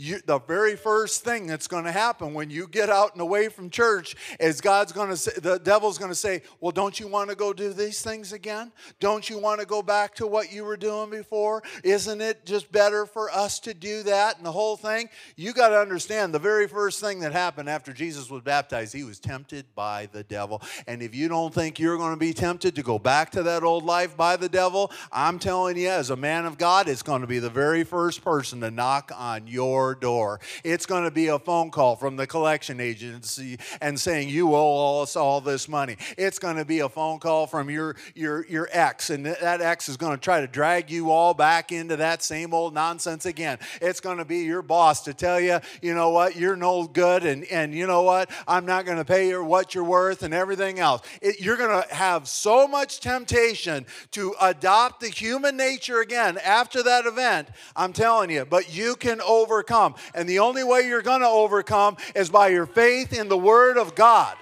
you, 0.00 0.18
the 0.24 0.38
very 0.38 0.76
first 0.76 1.24
thing 1.24 1.46
that's 1.46 1.68
going 1.68 1.84
to 1.84 1.92
happen 1.92 2.32
when 2.32 2.48
you 2.48 2.66
get 2.66 2.88
out 2.88 3.12
and 3.12 3.20
away 3.20 3.48
from 3.48 3.68
church 3.68 4.16
is 4.40 4.62
God's 4.62 4.92
going 4.92 5.10
to 5.10 5.16
say, 5.16 5.32
the 5.36 5.58
devil's 5.58 5.98
going 5.98 6.10
to 6.10 6.16
say, 6.16 6.40
Well, 6.58 6.72
don't 6.72 6.98
you 6.98 7.06
want 7.06 7.28
to 7.28 7.36
go 7.36 7.52
do 7.52 7.74
these 7.74 8.00
things 8.00 8.32
again? 8.32 8.72
Don't 8.98 9.28
you 9.28 9.38
want 9.38 9.60
to 9.60 9.66
go 9.66 9.82
back 9.82 10.14
to 10.14 10.26
what 10.26 10.52
you 10.52 10.64
were 10.64 10.78
doing 10.78 11.10
before? 11.10 11.62
Isn't 11.84 12.22
it 12.22 12.46
just 12.46 12.72
better 12.72 13.04
for 13.04 13.30
us 13.30 13.60
to 13.60 13.74
do 13.74 14.02
that? 14.04 14.38
And 14.38 14.46
the 14.46 14.52
whole 14.52 14.78
thing, 14.78 15.10
you 15.36 15.52
got 15.52 15.68
to 15.68 15.78
understand 15.78 16.32
the 16.32 16.38
very 16.38 16.66
first 16.66 17.00
thing 17.00 17.20
that 17.20 17.32
happened 17.32 17.68
after 17.68 17.92
Jesus 17.92 18.30
was 18.30 18.42
baptized, 18.42 18.94
he 18.94 19.04
was 19.04 19.18
tempted 19.18 19.66
by 19.74 20.08
the 20.12 20.22
devil. 20.22 20.62
And 20.86 21.02
if 21.02 21.14
you 21.14 21.28
don't 21.28 21.52
think 21.52 21.78
you're 21.78 21.98
going 21.98 22.14
to 22.14 22.20
be 22.20 22.32
tempted 22.32 22.74
to 22.76 22.82
go 22.82 22.98
back 22.98 23.30
to 23.32 23.42
that 23.42 23.62
old 23.62 23.84
life 23.84 24.16
by 24.16 24.36
the 24.36 24.48
devil, 24.48 24.90
I'm 25.12 25.38
telling 25.38 25.76
you, 25.76 25.90
as 25.90 26.08
a 26.08 26.16
man 26.16 26.46
of 26.46 26.56
God, 26.56 26.88
it's 26.88 27.02
going 27.02 27.20
to 27.20 27.26
be 27.26 27.38
the 27.38 27.50
very 27.50 27.84
first 27.84 28.24
person 28.24 28.62
to 28.62 28.70
knock 28.70 29.12
on 29.14 29.46
your 29.46 29.89
your 29.90 29.94
door. 29.96 30.40
It's 30.62 30.86
going 30.86 31.02
to 31.02 31.10
be 31.10 31.28
a 31.28 31.38
phone 31.38 31.70
call 31.70 31.96
from 31.96 32.16
the 32.16 32.26
collection 32.26 32.80
agency 32.80 33.58
and 33.80 33.98
saying 33.98 34.28
you 34.28 34.54
owe 34.54 35.02
us 35.02 35.16
all 35.16 35.40
this 35.40 35.68
money. 35.68 35.96
It's 36.16 36.38
going 36.38 36.56
to 36.56 36.64
be 36.64 36.78
a 36.80 36.88
phone 36.88 37.18
call 37.18 37.48
from 37.48 37.70
your 37.70 37.96
your 38.14 38.46
your 38.46 38.68
ex, 38.70 39.10
and 39.10 39.26
that 39.26 39.60
ex 39.60 39.88
is 39.88 39.96
going 39.96 40.12
to 40.12 40.20
try 40.20 40.40
to 40.40 40.46
drag 40.46 40.90
you 40.90 41.10
all 41.10 41.34
back 41.34 41.72
into 41.72 41.96
that 41.96 42.22
same 42.22 42.54
old 42.54 42.72
nonsense 42.72 43.26
again. 43.26 43.58
It's 43.82 44.00
going 44.00 44.18
to 44.18 44.24
be 44.24 44.38
your 44.38 44.62
boss 44.62 45.02
to 45.04 45.14
tell 45.14 45.40
you, 45.40 45.58
you 45.82 45.94
know 45.94 46.10
what, 46.10 46.36
you're 46.36 46.56
no 46.56 46.84
good, 46.84 47.24
and 47.24 47.44
and 47.46 47.74
you 47.74 47.88
know 47.88 48.02
what, 48.02 48.30
I'm 48.46 48.66
not 48.66 48.84
going 48.84 48.98
to 48.98 49.04
pay 49.04 49.28
you 49.28 49.42
what 49.42 49.74
you're 49.74 49.82
worth, 49.82 50.22
and 50.22 50.32
everything 50.32 50.78
else. 50.78 51.02
It, 51.20 51.40
you're 51.40 51.56
going 51.56 51.82
to 51.82 51.94
have 51.94 52.28
so 52.28 52.68
much 52.68 53.00
temptation 53.00 53.86
to 54.12 54.34
adopt 54.40 55.00
the 55.00 55.08
human 55.08 55.56
nature 55.56 56.00
again 56.00 56.38
after 56.38 56.82
that 56.84 57.06
event. 57.06 57.48
I'm 57.74 57.92
telling 57.92 58.30
you, 58.30 58.44
but 58.44 58.72
you 58.72 58.94
can 58.94 59.20
overcome 59.20 59.79
overcome. 59.80 59.94
And 60.14 60.28
the 60.28 60.40
only 60.40 60.64
way 60.64 60.86
you're 60.86 61.02
going 61.02 61.20
to 61.20 61.28
overcome 61.28 61.96
is 62.14 62.30
by 62.30 62.48
your 62.48 62.66
faith 62.66 63.12
in 63.12 63.28
the 63.28 63.38
Word 63.38 63.78
of 63.78 63.94
God 63.94 64.36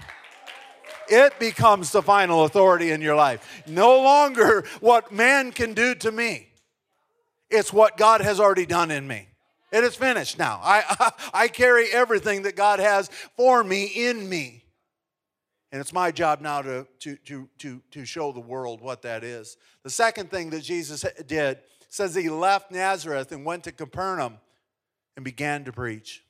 it 1.10 1.38
becomes 1.38 1.90
the 1.90 2.02
final 2.02 2.44
authority 2.44 2.90
in 2.90 3.00
your 3.00 3.16
life. 3.16 3.62
No 3.66 4.02
longer 4.02 4.64
what 4.80 5.10
man 5.10 5.52
can 5.52 5.72
do 5.72 5.94
to 5.94 6.12
me, 6.12 6.48
it's 7.48 7.72
what 7.72 7.96
God 7.96 8.20
has 8.20 8.38
already 8.38 8.66
done 8.66 8.90
in 8.90 9.08
me. 9.08 9.26
It 9.72 9.84
is 9.84 9.94
finished 9.94 10.38
now. 10.38 10.60
I, 10.62 10.84
I, 10.86 11.10
I, 11.44 11.48
carry 11.48 11.88
everything 11.90 12.42
that 12.42 12.56
God 12.56 12.78
has 12.78 13.08
for 13.38 13.64
me 13.64 13.86
in 13.86 14.28
me. 14.28 14.64
And 15.72 15.80
it's 15.80 15.94
my 15.94 16.10
job 16.10 16.42
now 16.42 16.60
to, 16.60 16.86
to, 17.00 17.16
to, 17.16 17.48
to, 17.58 17.82
to 17.90 18.04
show 18.04 18.32
the 18.32 18.40
world 18.40 18.82
what 18.82 19.00
that 19.02 19.24
is. 19.24 19.56
The 19.84 19.90
second 19.90 20.30
thing 20.30 20.50
that 20.50 20.62
Jesus 20.62 21.06
did 21.26 21.58
says 21.88 22.14
he 22.14 22.28
left 22.28 22.70
Nazareth 22.70 23.32
and 23.32 23.46
went 23.46 23.64
to 23.64 23.72
Capernaum 23.72 24.38
and 25.18 25.24
began 25.24 25.64
to 25.64 25.72
preach. 25.72 26.22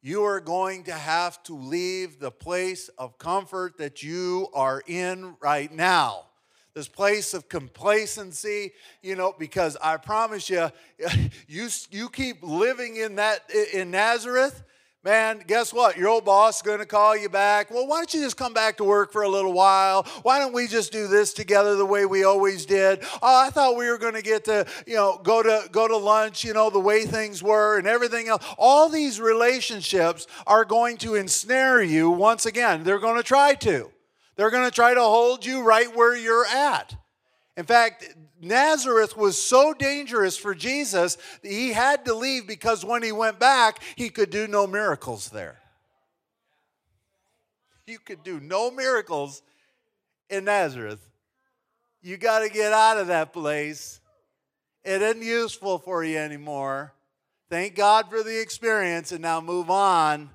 You 0.00 0.24
are 0.24 0.40
going 0.40 0.84
to 0.84 0.94
have 0.94 1.42
to 1.42 1.54
leave 1.54 2.18
the 2.18 2.30
place 2.30 2.88
of 2.96 3.18
comfort 3.18 3.76
that 3.76 4.02
you 4.02 4.48
are 4.54 4.82
in 4.86 5.36
right 5.38 5.70
now. 5.70 6.28
This 6.72 6.88
place 6.88 7.34
of 7.34 7.50
complacency, 7.50 8.72
you 9.02 9.16
know, 9.16 9.34
because 9.38 9.76
I 9.82 9.98
promise 9.98 10.48
you, 10.48 10.70
you, 11.46 11.68
you 11.90 12.08
keep 12.08 12.42
living 12.42 12.96
in 12.96 13.16
that 13.16 13.42
in 13.74 13.90
Nazareth, 13.90 14.64
Man, 15.04 15.42
guess 15.48 15.72
what? 15.74 15.96
Your 15.96 16.10
old 16.10 16.24
boss 16.24 16.58
is 16.58 16.62
going 16.62 16.78
to 16.78 16.86
call 16.86 17.16
you 17.16 17.28
back. 17.28 17.72
Well, 17.72 17.88
why 17.88 17.96
don't 17.96 18.14
you 18.14 18.20
just 18.20 18.36
come 18.36 18.54
back 18.54 18.76
to 18.76 18.84
work 18.84 19.10
for 19.10 19.22
a 19.22 19.28
little 19.28 19.52
while? 19.52 20.04
Why 20.22 20.38
don't 20.38 20.52
we 20.52 20.68
just 20.68 20.92
do 20.92 21.08
this 21.08 21.32
together 21.32 21.74
the 21.74 21.84
way 21.84 22.06
we 22.06 22.22
always 22.22 22.64
did? 22.66 23.00
Oh, 23.20 23.44
I 23.44 23.50
thought 23.50 23.76
we 23.76 23.88
were 23.88 23.98
going 23.98 24.14
to 24.14 24.22
get 24.22 24.44
to, 24.44 24.64
you 24.86 24.94
know, 24.94 25.20
go 25.20 25.42
to 25.42 25.68
go 25.72 25.88
to 25.88 25.96
lunch, 25.96 26.44
you 26.44 26.52
know, 26.52 26.70
the 26.70 26.78
way 26.78 27.04
things 27.04 27.42
were 27.42 27.78
and 27.78 27.88
everything 27.88 28.28
else. 28.28 28.44
All 28.56 28.88
these 28.88 29.20
relationships 29.20 30.28
are 30.46 30.64
going 30.64 30.98
to 30.98 31.16
ensnare 31.16 31.82
you 31.82 32.08
once 32.08 32.46
again. 32.46 32.84
They're 32.84 33.00
going 33.00 33.16
to 33.16 33.24
try 33.24 33.54
to. 33.54 33.90
They're 34.36 34.50
going 34.50 34.70
to 34.70 34.74
try 34.74 34.94
to 34.94 35.00
hold 35.00 35.44
you 35.44 35.62
right 35.62 35.92
where 35.96 36.16
you're 36.16 36.46
at. 36.46 36.94
In 37.56 37.64
fact, 37.64 38.14
Nazareth 38.42 39.16
was 39.16 39.40
so 39.40 39.72
dangerous 39.72 40.36
for 40.36 40.52
Jesus 40.52 41.16
that 41.42 41.50
he 41.50 41.72
had 41.72 42.04
to 42.06 42.14
leave 42.14 42.44
because 42.44 42.84
when 42.84 43.00
he 43.00 43.12
went 43.12 43.38
back, 43.38 43.78
he 43.94 44.10
could 44.10 44.30
do 44.30 44.48
no 44.48 44.66
miracles 44.66 45.30
there. 45.30 45.60
You 47.86 48.00
could 48.00 48.24
do 48.24 48.40
no 48.40 48.72
miracles 48.72 49.42
in 50.28 50.44
Nazareth. 50.44 51.08
You 52.02 52.16
got 52.16 52.40
to 52.40 52.48
get 52.48 52.72
out 52.72 52.98
of 52.98 53.06
that 53.06 53.32
place 53.32 54.00
It 54.84 55.00
isn't 55.00 55.22
useful 55.22 55.78
for 55.78 56.02
you 56.02 56.18
anymore. 56.18 56.92
Thank 57.48 57.76
God 57.76 58.10
for 58.10 58.24
the 58.24 58.40
experience 58.40 59.12
and 59.12 59.22
now 59.22 59.40
move 59.40 59.70
on 59.70 60.30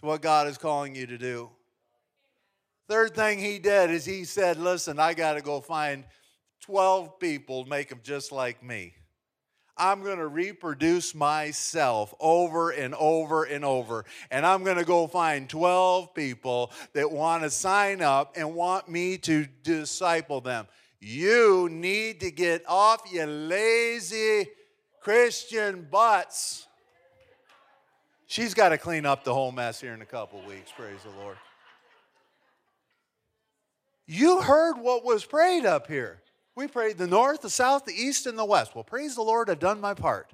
to 0.00 0.06
what 0.06 0.20
God 0.20 0.46
is 0.48 0.58
calling 0.58 0.94
you 0.94 1.06
to 1.06 1.16
do. 1.16 1.48
Third 2.86 3.14
thing 3.14 3.38
he 3.38 3.58
did 3.58 3.90
is 3.90 4.04
he 4.04 4.24
said, 4.24 4.58
Listen, 4.58 4.98
I 4.98 5.14
got 5.14 5.34
to 5.34 5.40
go 5.40 5.62
find 5.62 6.04
12 6.62 7.18
people, 7.18 7.64
make 7.66 7.88
them 7.88 8.00
just 8.02 8.32
like 8.32 8.62
me. 8.62 8.94
I'm 9.78 10.02
going 10.02 10.18
to 10.18 10.26
reproduce 10.26 11.14
myself 11.14 12.14
over 12.18 12.70
and 12.70 12.94
over 12.94 13.44
and 13.44 13.64
over. 13.64 14.06
And 14.30 14.46
I'm 14.46 14.64
going 14.64 14.78
to 14.78 14.84
go 14.84 15.06
find 15.06 15.48
12 15.48 16.14
people 16.14 16.72
that 16.94 17.10
want 17.10 17.42
to 17.42 17.50
sign 17.50 18.00
up 18.00 18.36
and 18.36 18.54
want 18.54 18.88
me 18.88 19.18
to 19.18 19.46
disciple 19.62 20.40
them. 20.40 20.66
You 20.98 21.68
need 21.70 22.20
to 22.20 22.30
get 22.30 22.64
off 22.66 23.02
your 23.12 23.26
lazy 23.26 24.48
Christian 25.02 25.86
butts. 25.90 26.66
She's 28.26 28.54
got 28.54 28.70
to 28.70 28.78
clean 28.78 29.04
up 29.04 29.24
the 29.24 29.34
whole 29.34 29.52
mess 29.52 29.80
here 29.80 29.92
in 29.92 30.00
a 30.00 30.06
couple 30.06 30.40
weeks. 30.42 30.72
Praise 30.74 30.98
the 31.04 31.22
Lord. 31.22 31.36
You 34.06 34.40
heard 34.40 34.78
what 34.78 35.04
was 35.04 35.24
prayed 35.24 35.66
up 35.66 35.86
here. 35.86 36.22
We 36.56 36.66
prayed 36.66 36.96
the 36.96 37.06
north, 37.06 37.42
the 37.42 37.50
south, 37.50 37.84
the 37.84 37.92
east, 37.92 38.26
and 38.26 38.38
the 38.38 38.44
west. 38.44 38.74
Well, 38.74 38.82
praise 38.82 39.14
the 39.14 39.22
Lord, 39.22 39.50
I've 39.50 39.58
done 39.58 39.80
my 39.80 39.92
part. 39.92 40.32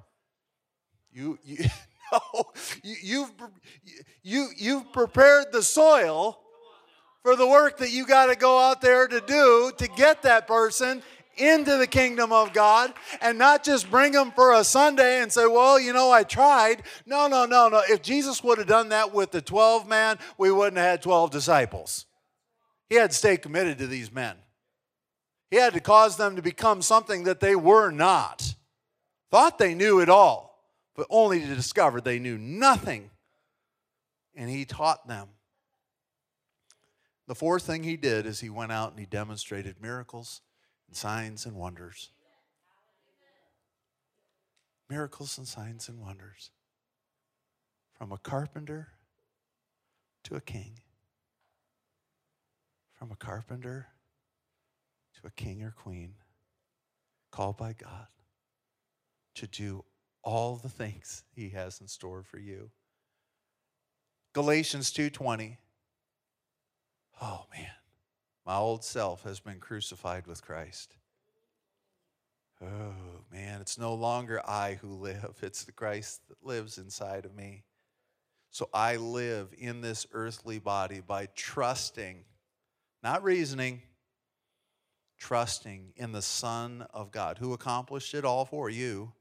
You, 1.11 1.37
you, 1.43 1.65
no, 2.11 2.45
you, 2.81 2.95
you've, 3.03 3.31
you, 4.23 4.47
you've 4.57 4.93
prepared 4.93 5.47
the 5.51 5.61
soil 5.61 6.39
for 7.21 7.35
the 7.35 7.47
work 7.47 7.77
that 7.77 7.91
you 7.91 8.07
got 8.07 8.27
to 8.27 8.35
go 8.35 8.57
out 8.57 8.81
there 8.81 9.05
to 9.05 9.19
do 9.19 9.71
to 9.77 9.87
get 9.89 10.21
that 10.23 10.47
person 10.47 11.03
into 11.35 11.77
the 11.77 11.87
kingdom 11.87 12.31
of 12.31 12.53
God 12.53 12.93
and 13.21 13.37
not 13.37 13.63
just 13.63 13.89
bring 13.89 14.13
them 14.13 14.31
for 14.31 14.53
a 14.53 14.63
Sunday 14.63 15.21
and 15.21 15.31
say, 15.31 15.45
well, 15.45 15.79
you 15.79 15.91
know, 15.91 16.11
I 16.11 16.23
tried. 16.23 16.83
No, 17.05 17.27
no, 17.27 17.45
no, 17.45 17.67
no. 17.67 17.81
If 17.89 18.01
Jesus 18.01 18.43
would 18.43 18.59
have 18.59 18.67
done 18.67 18.89
that 18.89 19.13
with 19.13 19.31
the 19.31 19.41
12 19.41 19.87
man, 19.87 20.19
we 20.37 20.51
wouldn't 20.51 20.77
have 20.77 20.85
had 20.85 21.01
12 21.01 21.31
disciples. 21.31 22.05
He 22.87 22.95
had 22.95 23.11
to 23.11 23.17
stay 23.17 23.37
committed 23.37 23.79
to 23.79 23.87
these 23.87 24.11
men. 24.11 24.35
He 25.53 25.59
had 25.59 25.75
to 25.75 25.79
cause 25.79 26.17
them 26.17 26.35
to 26.35 26.41
become 26.41 26.81
something 26.81 27.25
that 27.25 27.39
they 27.39 27.55
were 27.55 27.91
not. 27.91 28.55
Thought 29.29 29.59
they 29.59 29.75
knew 29.75 29.99
it 29.99 30.09
all, 30.09 30.59
but 30.95 31.05
only 31.11 31.41
to 31.41 31.55
discover 31.55 32.01
they 32.01 32.17
knew 32.17 32.39
nothing. 32.39 33.11
And 34.33 34.49
he 34.49 34.65
taught 34.65 35.07
them. 35.07 35.27
The 37.27 37.35
fourth 37.35 37.61
thing 37.61 37.83
he 37.83 37.97
did 37.97 38.25
is 38.25 38.39
he 38.39 38.49
went 38.49 38.71
out 38.71 38.89
and 38.89 38.99
he 38.99 39.05
demonstrated 39.05 39.79
miracles 39.79 40.41
and 40.87 40.97
signs 40.97 41.45
and 41.45 41.55
wonders. 41.55 42.09
Miracles 44.89 45.37
and 45.37 45.47
signs 45.47 45.87
and 45.87 45.99
wonders. 45.99 46.49
From 47.95 48.11
a 48.11 48.17
carpenter 48.17 48.87
to 50.23 50.33
a 50.35 50.41
king. 50.41 50.79
From 52.97 53.11
a 53.11 53.15
carpenter 53.15 53.89
a 55.23 55.31
king 55.31 55.63
or 55.63 55.71
queen 55.71 56.15
called 57.31 57.57
by 57.57 57.73
God 57.73 58.07
to 59.35 59.47
do 59.47 59.83
all 60.23 60.55
the 60.55 60.69
things 60.69 61.23
he 61.35 61.49
has 61.49 61.81
in 61.81 61.87
store 61.87 62.23
for 62.23 62.39
you. 62.39 62.71
Galatians 64.33 64.91
2:20 64.91 65.57
Oh 67.21 67.45
man. 67.55 67.71
My 68.45 68.57
old 68.57 68.83
self 68.83 69.23
has 69.23 69.39
been 69.39 69.59
crucified 69.59 70.27
with 70.27 70.43
Christ. 70.43 70.95
Oh 72.61 73.23
man, 73.31 73.61
it's 73.61 73.77
no 73.77 73.93
longer 73.93 74.41
I 74.47 74.75
who 74.75 74.89
live, 74.89 75.37
it's 75.41 75.63
the 75.63 75.71
Christ 75.71 76.21
that 76.29 76.45
lives 76.45 76.77
inside 76.77 77.25
of 77.25 77.35
me. 77.35 77.63
So 78.49 78.69
I 78.73 78.97
live 78.97 79.53
in 79.57 79.81
this 79.81 80.05
earthly 80.11 80.59
body 80.59 81.01
by 81.01 81.27
trusting, 81.35 82.25
not 83.01 83.23
reasoning, 83.23 83.81
trusting 85.23 85.93
in 85.95 86.11
the 86.11 86.21
Son 86.21 86.85
of 86.93 87.09
God 87.09 87.37
who 87.37 87.53
accomplished 87.53 88.13
it 88.13 88.25
all 88.25 88.43
for 88.43 88.69
you, 88.69 89.13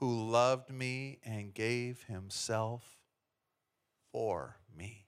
who 0.00 0.28
loved 0.28 0.70
me 0.70 1.20
and 1.24 1.54
gave 1.54 2.02
himself 2.08 2.98
for 4.10 4.56
me. 4.76 5.06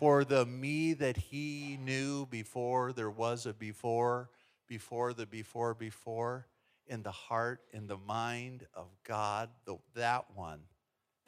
For 0.00 0.24
the 0.24 0.44
me 0.44 0.94
that 0.94 1.16
he 1.16 1.78
knew 1.80 2.26
before 2.26 2.92
there 2.92 3.08
was 3.08 3.46
a 3.46 3.54
before, 3.54 4.30
before 4.66 5.14
the 5.14 5.26
before, 5.26 5.74
before, 5.74 6.48
in 6.88 7.04
the 7.04 7.12
heart, 7.12 7.60
in 7.72 7.86
the 7.86 7.96
mind 7.96 8.66
of 8.74 8.88
God, 9.04 9.48
the, 9.64 9.76
that 9.94 10.24
one, 10.34 10.62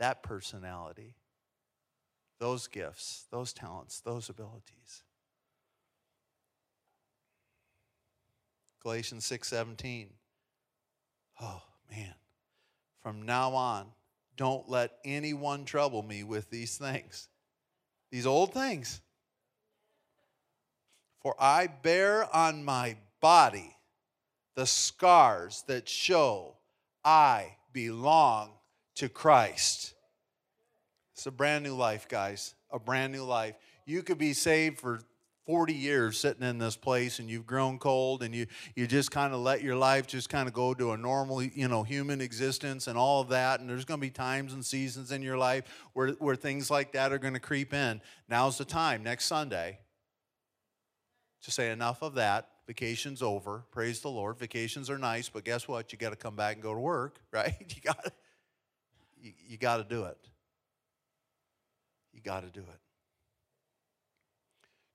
that 0.01 0.25
personality, 0.25 1.15
those 2.41 2.67
gifts, 2.67 3.27
those 3.31 3.53
talents, 3.53 4.01
those 4.01 4.29
abilities. 4.29 5.05
Galatians 8.87 9.25
6:17. 9.25 10.11
Oh, 11.41 11.61
man. 11.91 12.15
From 13.03 13.23
now 13.23 13.53
on, 13.53 13.91
don't 14.37 14.69
let 14.69 15.01
anyone 15.05 15.65
trouble 15.65 16.05
me 16.05 16.23
with 16.23 16.51
these 16.51 16.79
things. 16.79 17.29
These 18.13 18.27
old 18.27 18.55
things. 18.55 19.01
For 21.19 21.35
I 21.37 21.67
bear 21.67 22.33
on 22.33 22.65
my 22.65 22.97
body 23.21 23.77
the 24.55 24.67
scars 24.67 25.65
that 25.67 25.89
show 25.89 26.57
I 27.05 27.57
belong 27.73 28.53
to 28.95 29.09
Christ. 29.09 29.95
It's 31.13 31.27
a 31.27 31.33
brand 31.33 31.65
new 31.65 31.75
life, 31.75 32.07
guys. 32.07 32.55
A 32.71 32.79
brand 32.79 33.13
new 33.13 33.25
life. 33.25 33.57
You 33.85 34.05
could 34.05 34.19
be 34.19 34.33
saved 34.33 34.79
for 34.79 35.01
40 35.47 35.73
years 35.73 36.19
sitting 36.19 36.43
in 36.43 36.59
this 36.59 36.77
place 36.77 37.21
and 37.21 37.31
you've 37.31 37.47
grown 37.47 37.79
cold 37.79 38.25
and 38.25 38.35
you, 38.35 38.47
you 38.75 38.89
just 38.89 39.13
kind 39.13 39.33
of 39.33 39.41
let 39.41 39.63
your 39.63 39.77
life 39.77 40.09
just 40.09 40.29
kind 40.29 40.49
of 40.49 40.53
go 40.53 40.75
to 40.75 40.91
a 40.91 40.97
normal 40.97 41.41
you 41.41 41.69
know 41.69 41.85
human 41.85 42.21
existence 42.21 42.89
and 42.89 42.99
all 42.99 43.21
of 43.21 43.29
that 43.29 43.61
and 43.61 43.71
there's 43.71 43.85
going 43.85 44.01
to 44.01 44.05
be 44.05 44.11
times 44.11 44.53
and 44.53 44.65
seasons 44.65 45.13
in 45.13 45.23
your 45.23 45.39
life 45.39 45.65
where, 45.93 46.09
where 46.19 46.35
things 46.35 46.69
like 46.69 46.93
that 46.93 47.13
are 47.13 47.19
going 47.19 47.35
to 47.35 47.41
creep 47.41 47.73
in. 47.73 48.01
Now's 48.29 48.59
the 48.59 48.65
time 48.65 49.05
next 49.05 49.27
sunday 49.27 49.79
to 51.43 51.51
say 51.53 51.71
enough 51.71 52.03
of 52.03 52.17
that 52.17 52.49
vacation's 52.67 53.23
over 53.23 53.65
praise 53.71 54.01
the 54.01 54.11
lord. 54.11 54.39
Vacations 54.41 54.91
are 54.91 54.99
nice 54.99 55.29
but 55.29 55.45
guess 55.45 55.69
what? 55.69 55.93
You 55.93 55.99
got 55.99 56.11
to 56.11 56.17
come 56.17 56.35
back 56.35 56.55
and 56.55 56.63
go 56.63 56.75
to 56.75 56.81
work 56.81 57.21
right? 57.33 57.55
You 57.61 57.83
got 57.83 58.13
you, 59.17 59.33
you 59.47 59.59
got 59.59 59.77
to 59.77 59.85
do 59.85 60.05
it. 60.07 60.19
You 62.13 62.21
got 62.21 62.41
to 62.41 62.49
do 62.49 62.63
it 62.63 62.86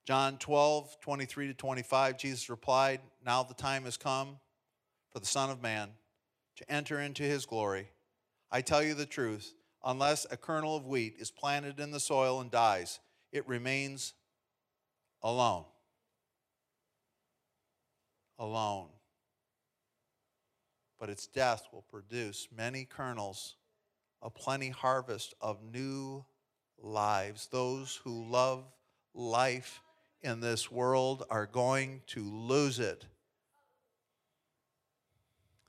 John 0.05 0.37
12, 0.37 0.99
23 0.99 1.47
to 1.47 1.53
25, 1.53 2.17
Jesus 2.17 2.49
replied, 2.49 3.01
Now 3.23 3.43
the 3.43 3.53
time 3.53 3.83
has 3.83 3.97
come 3.97 4.39
for 5.11 5.19
the 5.19 5.27
Son 5.27 5.49
of 5.49 5.61
Man 5.61 5.89
to 6.57 6.71
enter 6.71 6.99
into 6.99 7.23
his 7.23 7.45
glory. 7.45 7.89
I 8.51 8.61
tell 8.61 8.81
you 8.81 8.95
the 8.95 9.05
truth, 9.05 9.53
unless 9.83 10.25
a 10.31 10.37
kernel 10.37 10.75
of 10.75 10.87
wheat 10.87 11.15
is 11.19 11.29
planted 11.29 11.79
in 11.79 11.91
the 11.91 11.99
soil 11.99 12.41
and 12.41 12.49
dies, 12.49 12.99
it 13.31 13.47
remains 13.47 14.13
alone. 15.21 15.65
Alone. 18.39 18.89
But 20.99 21.09
its 21.09 21.27
death 21.27 21.67
will 21.71 21.83
produce 21.83 22.47
many 22.55 22.85
kernels, 22.85 23.55
a 24.21 24.31
plenty 24.31 24.69
harvest 24.69 25.35
of 25.39 25.59
new 25.63 26.25
lives. 26.79 27.47
Those 27.51 27.99
who 28.03 28.25
love 28.25 28.65
life 29.13 29.81
in 30.23 30.39
this 30.39 30.71
world 30.71 31.23
are 31.29 31.45
going 31.45 32.01
to 32.07 32.23
lose 32.23 32.79
it. 32.79 33.05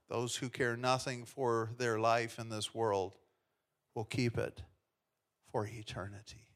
Those 0.09 0.37
who 0.37 0.49
care 0.49 0.77
nothing 0.77 1.25
for 1.25 1.71
their 1.79 1.99
life 1.99 2.39
in 2.39 2.51
this 2.51 2.75
world 2.75 3.17
will 3.95 4.05
keep 4.05 4.37
it 4.37 4.63
for 5.51 5.67
eternity. 5.67 6.47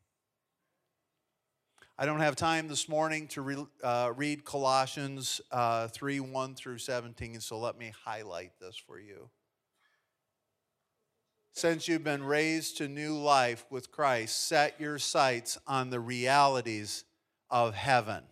I 1.99 2.05
don't 2.05 2.21
have 2.21 2.37
time 2.37 2.69
this 2.69 2.91
morning 2.91 3.27
to 3.29 3.41
re, 3.41 3.67
uh, 3.83 4.13
read 4.15 4.45
Colossians 4.45 5.41
uh, 5.51 5.89
3 5.89 6.21
1 6.21 6.55
through 6.55 6.77
17, 6.77 7.41
so 7.41 7.59
let 7.59 7.79
me 7.79 7.93
highlight 8.05 8.53
this 8.61 8.77
for 8.77 9.01
you. 9.01 9.31
Since 11.55 11.89
you've 11.89 12.05
been 12.05 12.23
raised 12.23 12.77
to 12.77 12.89
new 12.89 13.17
life 13.17 13.65
with 13.71 13.91
Christ, 13.91 14.47
set 14.47 14.79
your 14.79 14.99
sights 14.99 15.57
on 15.67 15.89
the 15.89 16.01
realities 16.01 17.05
of 17.51 17.75
heaven. 17.75 18.23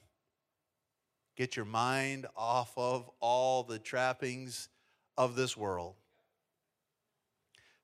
Get 1.36 1.56
your 1.56 1.64
mind 1.64 2.26
off 2.36 2.72
of 2.76 3.10
all 3.20 3.64
the 3.64 3.78
trappings 3.78 4.68
of 5.16 5.34
this 5.36 5.56
world. 5.56 5.94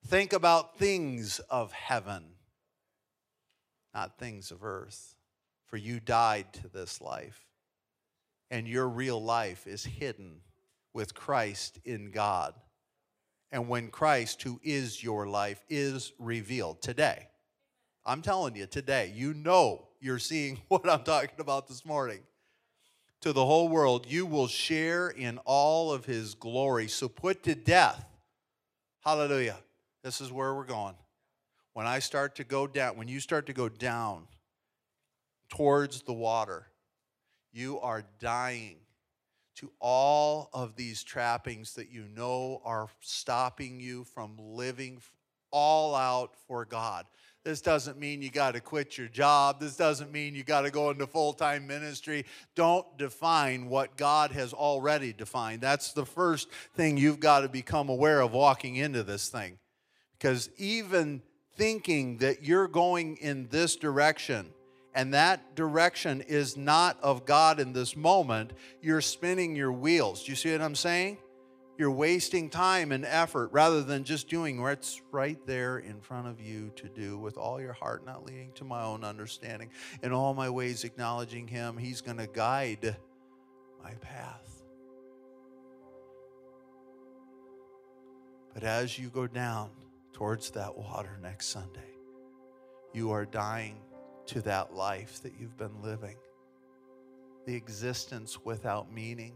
Think 0.07 0.33
about 0.33 0.79
things 0.79 1.41
of 1.51 1.73
heaven, 1.73 2.25
not 3.93 4.19
things 4.19 4.51
of 4.51 4.65
earth. 4.65 5.15
For 5.67 5.77
you 5.77 6.01
died 6.01 6.53
to 6.55 6.69
this 6.69 7.01
life, 7.01 7.47
and 8.51 8.67
your 8.67 8.89
real 8.89 9.23
life 9.23 9.69
is 9.69 9.85
hidden 9.85 10.41
with 10.93 11.15
Christ 11.15 11.79
in 11.85 12.11
God. 12.11 12.55
And 13.53 13.69
when 13.69 13.89
Christ, 13.89 14.43
who 14.43 14.61
is 14.65 15.03
your 15.03 15.29
life, 15.29 15.63
is 15.69 16.13
revealed 16.19 16.83
today. 16.83 17.29
I'm 18.05 18.23
telling 18.23 18.57
you, 18.57 18.67
today, 18.67 19.13
you 19.15 19.33
know 19.33 19.90
you're 20.01 20.19
seeing 20.19 20.61
what 20.69 20.89
I'm 20.89 21.03
talking 21.03 21.39
about 21.39 21.69
this 21.69 21.85
morning. 21.85 22.21
To 23.23 23.35
the 23.35 23.45
whole 23.45 23.69
world, 23.69 24.07
you 24.09 24.25
will 24.25 24.47
share 24.47 25.09
in 25.09 25.39
all 25.45 25.93
of 25.93 26.07
his 26.07 26.35
glory. 26.35 26.89
So 26.89 27.07
put 27.07 27.43
to 27.43 27.55
death. 27.55 28.07
Hallelujah. 29.05 29.59
This 30.03 30.23
is 30.23 30.33
where 30.33 30.55
we're 30.55 30.65
going. 30.65 30.95
When 31.75 31.87
I 31.87 31.99
start 31.99 32.37
to 32.37 32.45
go 32.45 32.67
down, 32.67 32.97
when 32.97 33.09
you 33.09 33.21
start 33.21 33.47
to 33.47 33.53
go 33.53 33.69
down 33.69 34.27
towards 35.51 36.03
the 36.03 36.15
water, 36.15 36.67
you 37.53 37.79
are 37.81 38.05
dying 38.21 38.77
to 39.57 39.71
all 39.79 40.49
of 40.55 40.75
these 40.77 41.03
trappings 41.03 41.75
that 41.75 41.91
you 41.91 42.05
know 42.17 42.63
are 42.65 42.89
stopping 43.01 43.79
you 43.79 44.05
from 44.05 44.37
living 44.39 45.01
all 45.51 45.95
out 45.95 46.35
for 46.47 46.65
God. 46.65 47.05
This 47.51 47.61
doesn't 47.61 47.99
mean 47.99 48.23
you 48.23 48.31
got 48.31 48.55
to 48.55 48.61
quit 48.61 48.97
your 48.97 49.09
job. 49.09 49.59
This 49.59 49.75
doesn't 49.75 50.13
mean 50.13 50.37
you 50.37 50.45
got 50.45 50.61
to 50.61 50.71
go 50.71 50.91
into 50.91 51.05
full 51.09 51.33
time 51.33 51.67
ministry. 51.67 52.25
Don't 52.55 52.87
define 52.97 53.69
what 53.69 53.97
God 53.97 54.31
has 54.31 54.53
already 54.53 55.13
defined. 55.13 55.61
That's 55.61 55.93
the 55.93 56.07
first 56.07 56.49
thing 56.77 56.97
you've 56.97 57.19
got 57.19 57.41
to 57.41 57.49
become 57.49 57.89
aware 57.89 58.21
of 58.21 58.31
walking 58.31 58.77
into 58.77 59.03
this 59.03 59.31
thing. 59.31 59.59
Because 60.17 60.49
even 60.59 61.23
thinking 61.57 62.19
that 62.19 62.45
you're 62.45 62.69
going 62.69 63.17
in 63.17 63.49
this 63.49 63.75
direction, 63.75 64.51
and 64.95 65.13
that 65.13 65.57
direction 65.57 66.21
is 66.21 66.57
not 66.57 67.01
of 67.03 67.27
God 67.27 67.59
in 67.59 67.73
this 67.73 67.97
moment, 67.97 68.53
you're 68.81 69.01
spinning 69.01 69.57
your 69.57 69.73
wheels. 69.73 70.23
Do 70.23 70.31
you 70.31 70.37
see 70.37 70.53
what 70.53 70.61
I'm 70.61 70.77
saying? 70.77 71.19
You're 71.81 71.91
wasting 71.91 72.51
time 72.51 72.93
and 72.93 73.07
effort 73.07 73.49
rather 73.53 73.83
than 73.83 74.05
just 74.05 74.29
doing 74.29 74.61
what's 74.61 75.01
right 75.13 75.39
there 75.47 75.79
in 75.79 76.03
front 76.03 76.27
of 76.27 76.39
you 76.39 76.71
to 76.77 76.91
do 76.91 77.17
with 77.17 77.39
all 77.39 77.59
your 77.59 77.73
heart, 77.73 78.05
not 78.05 78.27
leading 78.27 78.53
to 78.57 78.65
my 78.65 78.83
own 78.83 79.03
understanding. 79.03 79.71
In 80.03 80.13
all 80.13 80.35
my 80.35 80.51
ways, 80.51 80.85
acknowledging 80.85 81.49
Him, 81.49 81.79
He's 81.79 82.03
going 82.03 82.19
to 82.19 82.27
guide 82.27 82.97
my 83.83 83.93
path. 83.95 84.63
But 88.53 88.63
as 88.63 88.99
you 88.99 89.09
go 89.09 89.27
down 89.27 89.71
towards 90.13 90.51
that 90.51 90.77
water 90.77 91.19
next 91.23 91.47
Sunday, 91.47 91.95
you 92.93 93.11
are 93.11 93.25
dying 93.25 93.79
to 94.27 94.43
that 94.43 94.75
life 94.75 95.23
that 95.23 95.33
you've 95.41 95.57
been 95.57 95.81
living, 95.81 96.19
the 97.47 97.55
existence 97.55 98.39
without 98.45 98.93
meaning 98.93 99.33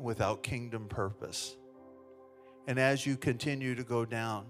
without 0.00 0.42
kingdom 0.42 0.88
purpose. 0.88 1.56
And 2.66 2.78
as 2.78 3.04
you 3.04 3.16
continue 3.16 3.74
to 3.74 3.84
go 3.84 4.04
down, 4.04 4.46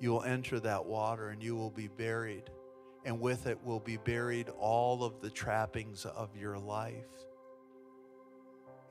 you 0.00 0.10
will 0.10 0.22
enter 0.22 0.58
that 0.60 0.84
water 0.84 1.28
and 1.28 1.42
you 1.42 1.54
will 1.54 1.70
be 1.70 1.88
buried. 1.88 2.50
And 3.04 3.20
with 3.20 3.46
it 3.46 3.58
will 3.64 3.80
be 3.80 3.96
buried 3.96 4.48
all 4.58 5.04
of 5.04 5.20
the 5.20 5.30
trappings 5.30 6.04
of 6.04 6.36
your 6.36 6.58
life. 6.58 7.06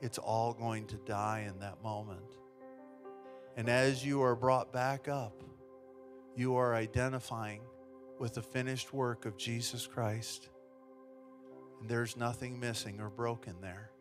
It's 0.00 0.18
all 0.18 0.52
going 0.52 0.86
to 0.88 0.96
die 0.96 1.46
in 1.48 1.60
that 1.60 1.82
moment. 1.82 2.36
And 3.56 3.68
as 3.68 4.04
you 4.04 4.22
are 4.22 4.34
brought 4.34 4.72
back 4.72 5.06
up, 5.06 5.44
you 6.34 6.56
are 6.56 6.74
identifying 6.74 7.60
with 8.18 8.34
the 8.34 8.42
finished 8.42 8.92
work 8.92 9.26
of 9.26 9.36
Jesus 9.36 9.86
Christ. 9.86 10.48
And 11.80 11.88
there's 11.88 12.16
nothing 12.16 12.58
missing 12.58 13.00
or 13.00 13.10
broken 13.10 13.54
there. 13.60 13.91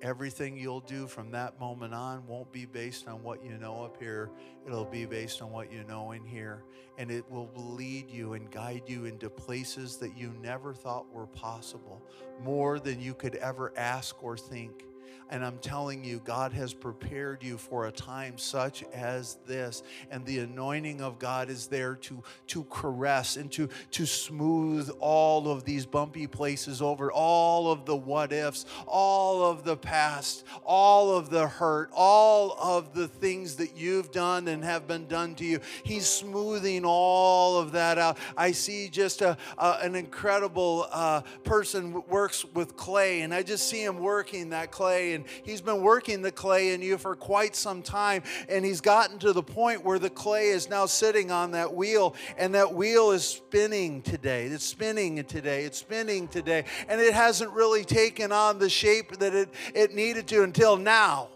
Everything 0.00 0.56
you'll 0.56 0.80
do 0.80 1.08
from 1.08 1.32
that 1.32 1.58
moment 1.58 1.92
on 1.92 2.24
won't 2.26 2.52
be 2.52 2.66
based 2.66 3.08
on 3.08 3.20
what 3.22 3.44
you 3.44 3.58
know 3.58 3.82
up 3.82 3.96
here. 4.00 4.30
It'll 4.64 4.84
be 4.84 5.06
based 5.06 5.42
on 5.42 5.50
what 5.50 5.72
you 5.72 5.82
know 5.84 6.12
in 6.12 6.24
here. 6.24 6.62
And 6.98 7.10
it 7.10 7.28
will 7.28 7.50
lead 7.56 8.08
you 8.08 8.34
and 8.34 8.48
guide 8.50 8.82
you 8.86 9.06
into 9.06 9.28
places 9.28 9.96
that 9.96 10.16
you 10.16 10.32
never 10.40 10.72
thought 10.72 11.12
were 11.12 11.26
possible, 11.26 12.00
more 12.40 12.78
than 12.78 13.00
you 13.00 13.12
could 13.12 13.34
ever 13.36 13.72
ask 13.76 14.22
or 14.22 14.36
think. 14.36 14.84
And 15.30 15.44
I'm 15.44 15.58
telling 15.58 16.04
you, 16.04 16.22
God 16.24 16.52
has 16.54 16.72
prepared 16.72 17.42
you 17.42 17.58
for 17.58 17.86
a 17.86 17.92
time 17.92 18.38
such 18.38 18.82
as 18.94 19.38
this. 19.46 19.82
And 20.10 20.24
the 20.24 20.38
anointing 20.38 21.02
of 21.02 21.18
God 21.18 21.50
is 21.50 21.66
there 21.66 21.96
to, 21.96 22.22
to 22.48 22.64
caress 22.64 23.36
and 23.36 23.52
to, 23.52 23.68
to 23.90 24.06
smooth 24.06 24.90
all 25.00 25.48
of 25.50 25.64
these 25.64 25.84
bumpy 25.84 26.26
places 26.26 26.80
over, 26.80 27.12
all 27.12 27.70
of 27.70 27.84
the 27.84 27.96
what 27.96 28.32
ifs, 28.32 28.64
all 28.86 29.44
of 29.44 29.64
the 29.64 29.76
past, 29.76 30.44
all 30.64 31.14
of 31.14 31.28
the 31.28 31.46
hurt, 31.46 31.90
all 31.92 32.56
of 32.58 32.94
the 32.94 33.06
things 33.06 33.56
that 33.56 33.76
you've 33.76 34.10
done 34.10 34.48
and 34.48 34.64
have 34.64 34.86
been 34.86 35.06
done 35.08 35.34
to 35.36 35.44
you. 35.44 35.60
He's 35.84 36.06
smoothing 36.06 36.84
all 36.86 37.58
of 37.58 37.72
that 37.72 37.98
out. 37.98 38.16
I 38.36 38.52
see 38.52 38.88
just 38.88 39.20
a, 39.20 39.36
a 39.58 39.78
an 39.82 39.94
incredible 39.94 40.86
uh, 40.90 41.22
person 41.44 42.02
works 42.08 42.44
with 42.44 42.76
clay, 42.76 43.22
and 43.22 43.34
I 43.34 43.42
just 43.42 43.68
see 43.68 43.82
him 43.82 43.98
working 43.98 44.50
that 44.50 44.70
clay 44.70 44.97
and 44.98 45.24
he's 45.42 45.60
been 45.60 45.82
working 45.82 46.22
the 46.22 46.32
clay 46.32 46.72
in 46.72 46.82
you 46.82 46.98
for 46.98 47.16
quite 47.16 47.56
some 47.56 47.82
time. 47.82 48.22
And 48.48 48.64
he's 48.64 48.80
gotten 48.80 49.18
to 49.20 49.32
the 49.32 49.42
point 49.42 49.84
where 49.84 49.98
the 49.98 50.10
clay 50.10 50.48
is 50.48 50.68
now 50.68 50.86
sitting 50.86 51.30
on 51.30 51.52
that 51.52 51.74
wheel, 51.74 52.14
and 52.36 52.54
that 52.54 52.74
wheel 52.74 53.10
is 53.10 53.24
spinning 53.24 54.02
today. 54.02 54.46
It's 54.46 54.64
spinning 54.64 55.24
today. 55.24 55.64
It's 55.64 55.78
spinning 55.78 56.28
today. 56.28 56.64
And 56.88 57.00
it 57.00 57.14
hasn't 57.14 57.52
really 57.52 57.84
taken 57.84 58.32
on 58.32 58.58
the 58.58 58.70
shape 58.70 59.18
that 59.18 59.34
it, 59.34 59.48
it 59.74 59.94
needed 59.94 60.26
to 60.28 60.42
until 60.42 60.76
now. 60.76 61.28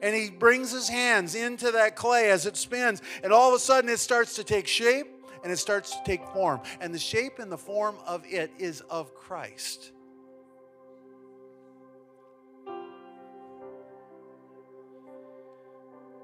And 0.00 0.14
he 0.14 0.30
brings 0.30 0.70
his 0.70 0.88
hands 0.88 1.34
into 1.34 1.72
that 1.72 1.96
clay 1.96 2.30
as 2.30 2.46
it 2.46 2.56
spins, 2.56 3.02
and 3.24 3.32
all 3.32 3.48
of 3.48 3.54
a 3.54 3.58
sudden 3.58 3.90
it 3.90 3.98
starts 3.98 4.36
to 4.36 4.44
take 4.44 4.66
shape 4.68 5.08
and 5.42 5.52
it 5.52 5.56
starts 5.56 5.92
to 5.92 6.02
take 6.04 6.24
form. 6.28 6.60
And 6.80 6.94
the 6.94 6.98
shape 6.98 7.38
and 7.38 7.50
the 7.50 7.58
form 7.58 7.96
of 8.06 8.24
it 8.26 8.50
is 8.58 8.80
of 8.82 9.14
Christ. 9.14 9.92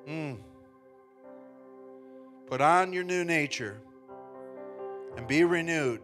Mm. 0.09 0.38
Put 2.47 2.61
on 2.61 2.93
your 2.93 3.05
new 3.05 3.25
nature 3.25 3.81
and 5.17 5.27
be 5.27 5.45
renewed 5.45 6.01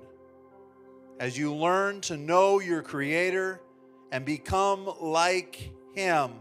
as 1.18 1.36
you 1.36 1.54
learn 1.54 2.00
to 2.00 2.16
know 2.16 2.60
your 2.60 2.82
Creator 2.82 3.60
and 4.10 4.24
become 4.24 4.90
like 5.00 5.70
Him. 5.94 6.32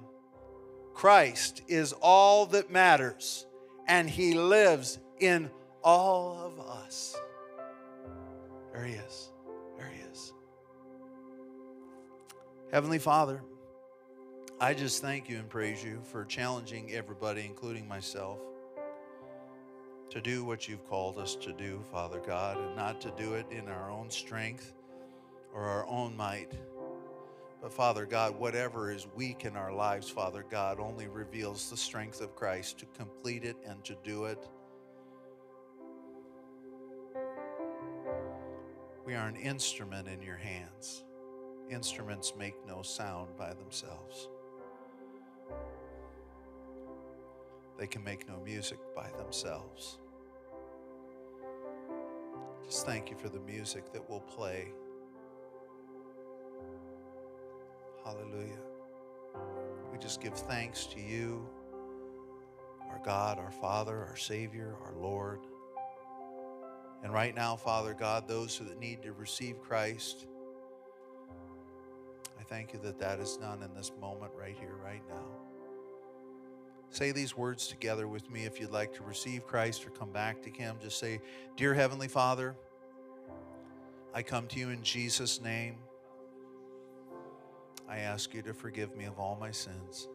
Christ 0.93 1.61
is 1.67 1.93
all 2.01 2.45
that 2.47 2.71
matters, 2.71 3.45
and 3.87 4.09
He 4.09 4.33
lives 4.33 4.99
in 5.19 5.49
all 5.83 6.37
of 6.39 6.65
us. 6.65 7.15
There 8.73 8.85
He 8.85 8.93
is. 8.93 9.29
There 9.77 9.89
He 9.93 10.01
is. 10.11 10.33
Heavenly 12.71 12.99
Father, 12.99 13.43
I 14.61 14.73
just 14.73 15.01
thank 15.01 15.29
you 15.29 15.37
and 15.37 15.47
praise 15.47 15.81
you 15.81 16.01
for 16.03 16.25
challenging 16.25 16.91
everybody, 16.91 17.45
including 17.45 17.87
myself, 17.87 18.39
to 20.09 20.19
do 20.19 20.43
what 20.43 20.67
you've 20.67 20.85
called 20.85 21.17
us 21.17 21.35
to 21.35 21.53
do, 21.53 21.81
Father 21.93 22.19
God, 22.19 22.57
and 22.57 22.75
not 22.75 22.99
to 23.01 23.13
do 23.17 23.35
it 23.35 23.45
in 23.51 23.69
our 23.69 23.89
own 23.89 24.09
strength 24.09 24.73
or 25.53 25.63
our 25.63 25.87
own 25.87 26.13
might. 26.17 26.51
But 27.61 27.71
Father 27.71 28.05
God, 28.05 28.37
whatever 28.37 28.91
is 28.91 29.07
weak 29.15 29.45
in 29.45 29.55
our 29.55 29.71
lives, 29.71 30.09
Father 30.09 30.43
God, 30.49 30.77
only 30.77 31.07
reveals 31.07 31.69
the 31.69 31.77
strength 31.77 32.19
of 32.19 32.35
Christ 32.35 32.79
to 32.79 32.85
complete 32.97 33.45
it 33.45 33.55
and 33.65 33.81
to 33.85 33.95
do 34.03 34.25
it. 34.25 34.45
We 39.05 39.15
are 39.15 39.27
an 39.27 39.37
instrument 39.37 40.09
in 40.09 40.21
your 40.21 40.35
hands. 40.35 41.05
Instruments 41.69 42.33
make 42.37 42.55
no 42.67 42.81
sound 42.81 43.37
by 43.37 43.53
themselves. 43.53 44.27
They 47.79 47.87
can 47.87 48.03
make 48.03 48.27
no 48.27 48.37
music 48.43 48.77
by 48.93 49.09
themselves. 49.17 49.97
Just 52.65 52.85
thank 52.85 53.09
you 53.09 53.15
for 53.15 53.29
the 53.29 53.39
music 53.39 53.93
that 53.93 54.07
will 54.09 54.19
play. 54.19 54.67
Hallelujah. 58.03 58.59
We 59.91 59.97
just 59.97 60.21
give 60.21 60.33
thanks 60.33 60.85
to 60.87 60.99
you, 60.99 61.47
our 62.89 62.99
God, 63.03 63.39
our 63.39 63.51
Father, 63.51 64.05
our 64.05 64.17
Savior, 64.17 64.75
our 64.83 64.93
Lord. 64.93 65.39
And 67.01 67.13
right 67.13 67.33
now, 67.33 67.55
Father 67.55 67.93
God, 67.93 68.27
those 68.27 68.59
that 68.59 68.77
need 68.77 69.01
to 69.03 69.13
receive 69.13 69.61
Christ, 69.61 70.27
I 72.37 72.43
thank 72.43 72.73
you 72.73 72.79
that 72.79 72.99
that 72.99 73.19
is 73.19 73.37
done 73.37 73.63
in 73.63 73.73
this 73.73 73.91
moment 74.01 74.33
right 74.37 74.55
here, 74.59 74.75
right 74.83 75.01
now. 75.07 75.48
Say 76.91 77.11
these 77.11 77.37
words 77.37 77.67
together 77.67 78.07
with 78.07 78.29
me 78.31 78.45
if 78.45 78.59
you'd 78.59 78.71
like 78.71 78.93
to 78.95 79.03
receive 79.03 79.45
Christ 79.45 79.85
or 79.85 79.91
come 79.91 80.11
back 80.11 80.41
to 80.43 80.49
Him. 80.49 80.77
Just 80.81 80.99
say, 80.99 81.21
Dear 81.55 81.73
Heavenly 81.73 82.07
Father, 82.07 82.55
I 84.13 84.23
come 84.23 84.47
to 84.47 84.59
you 84.59 84.69
in 84.69 84.81
Jesus' 84.81 85.39
name. 85.39 85.75
I 87.87 87.99
ask 87.99 88.33
you 88.33 88.41
to 88.43 88.53
forgive 88.53 88.95
me 88.95 89.05
of 89.05 89.19
all 89.19 89.37
my 89.39 89.51
sins. 89.51 90.07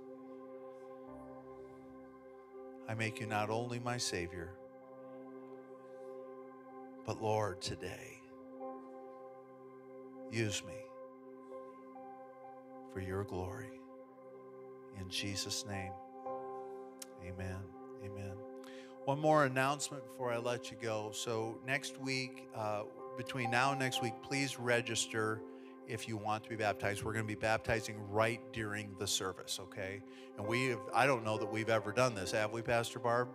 I 2.88 2.94
make 2.94 3.20
you 3.20 3.26
not 3.26 3.50
only 3.50 3.78
my 3.78 3.96
Savior, 3.96 4.50
but 7.06 7.22
Lord, 7.22 7.60
today, 7.60 8.20
use 10.30 10.62
me 10.64 10.74
for 12.92 13.00
your 13.00 13.24
glory. 13.24 13.80
In 15.00 15.08
Jesus' 15.08 15.64
name, 15.66 15.92
amen. 17.26 17.58
Amen. 18.04 18.32
One 19.04 19.18
more 19.18 19.44
announcement 19.44 20.02
before 20.04 20.32
I 20.32 20.38
let 20.38 20.70
you 20.70 20.76
go. 20.80 21.10
So, 21.12 21.58
next 21.66 22.00
week, 22.00 22.48
uh, 22.56 22.82
between 23.16 23.50
now 23.50 23.70
and 23.70 23.80
next 23.80 24.02
week, 24.02 24.14
please 24.22 24.58
register 24.58 25.40
if 25.86 26.08
you 26.08 26.16
want 26.16 26.42
to 26.44 26.48
be 26.48 26.56
baptized. 26.56 27.04
We're 27.04 27.12
going 27.12 27.26
to 27.26 27.28
be 27.28 27.38
baptizing 27.38 27.96
right 28.08 28.40
during 28.52 28.94
the 28.98 29.06
service, 29.06 29.58
okay? 29.62 30.00
And 30.38 30.46
we 30.46 30.66
have, 30.68 30.80
I 30.94 31.06
don't 31.06 31.24
know 31.24 31.38
that 31.38 31.50
we've 31.50 31.68
ever 31.68 31.92
done 31.92 32.14
this, 32.14 32.32
have 32.32 32.52
we, 32.52 32.62
Pastor 32.62 32.98
Barb? 32.98 33.28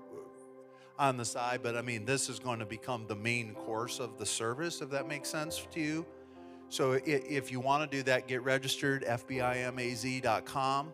On 0.98 1.16
the 1.16 1.26
side, 1.26 1.62
but 1.64 1.78
I 1.78 1.82
mean, 1.82 2.04
this 2.04 2.30
is 2.30 2.40
going 2.40 2.60
to 2.60 2.66
become 2.66 3.06
the 3.08 3.16
main 3.16 3.54
course 3.54 4.00
of 4.00 4.18
the 4.18 4.26
service, 4.26 4.82
if 4.82 4.90
that 4.90 5.08
makes 5.08 5.30
sense 5.30 5.66
to 5.72 5.80
you. 5.80 6.06
So 6.68 7.00
if 7.06 7.52
you 7.52 7.60
want 7.60 7.90
to 7.90 7.98
do 7.98 8.04
that, 8.04 8.28
get 8.28 8.44
registered, 8.44 9.04
fbimaz.com. 9.06 10.94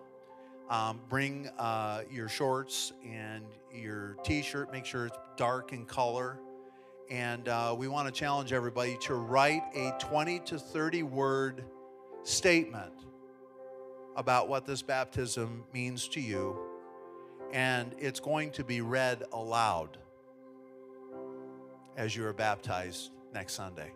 Um, 0.70 1.00
bring 1.10 1.48
uh, 1.60 2.02
your 2.12 2.28
shorts 2.28 2.94
and 3.08 3.46
your 3.72 4.18
t 4.24 4.42
shirt, 4.42 4.72
make 4.72 4.86
sure 4.86 5.06
it's 5.06 5.18
dark 5.38 5.74
in 5.74 5.86
color. 5.86 6.40
And 7.10 7.48
uh, 7.48 7.76
we 7.78 7.88
want 7.88 8.08
to 8.08 8.12
challenge 8.12 8.52
everybody 8.52 8.98
to 9.02 9.14
write 9.14 9.62
a 9.76 9.96
20 10.00 10.40
to 10.40 10.58
30 10.58 11.04
word 11.04 11.64
statement 12.24 12.94
about 14.16 14.50
what 14.50 14.66
this 14.66 14.82
baptism 14.82 15.64
means 15.72 16.08
to 16.10 16.22
you. 16.22 16.58
And 17.54 17.94
it's 18.00 18.20
going 18.20 18.52
to 18.52 18.64
be 18.64 18.82
read 18.82 19.24
aloud 19.34 20.00
as 21.96 22.16
you 22.16 22.26
are 22.26 22.34
baptized 22.34 23.12
next 23.34 23.54
Sunday. 23.54 23.92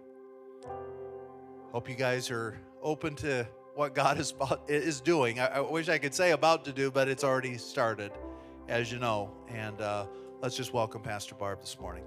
Hope 1.71 1.89
you 1.89 1.95
guys 1.95 2.29
are 2.29 2.59
open 2.81 3.15
to 3.15 3.47
what 3.75 3.95
God 3.95 4.19
is, 4.19 4.33
is 4.67 5.01
doing. 5.01 5.39
I, 5.39 5.47
I, 5.47 5.59
wish 5.59 5.89
I 5.89 5.97
could 5.97 6.13
say 6.13 6.31
about 6.31 6.65
to 6.65 6.73
do, 6.73 6.91
but 6.91 7.07
it's 7.07 7.23
already 7.23 7.57
started, 7.57 8.11
as 8.67 8.91
you 8.91 8.99
know. 8.99 9.31
And 9.47 9.79
uh, 9.81 10.05
let's 10.41 10.55
just 10.55 10.73
welcome 10.73 11.01
Pastor 11.01 11.35
Barb 11.35 11.61
this 11.61 11.79
morning. 11.79 12.03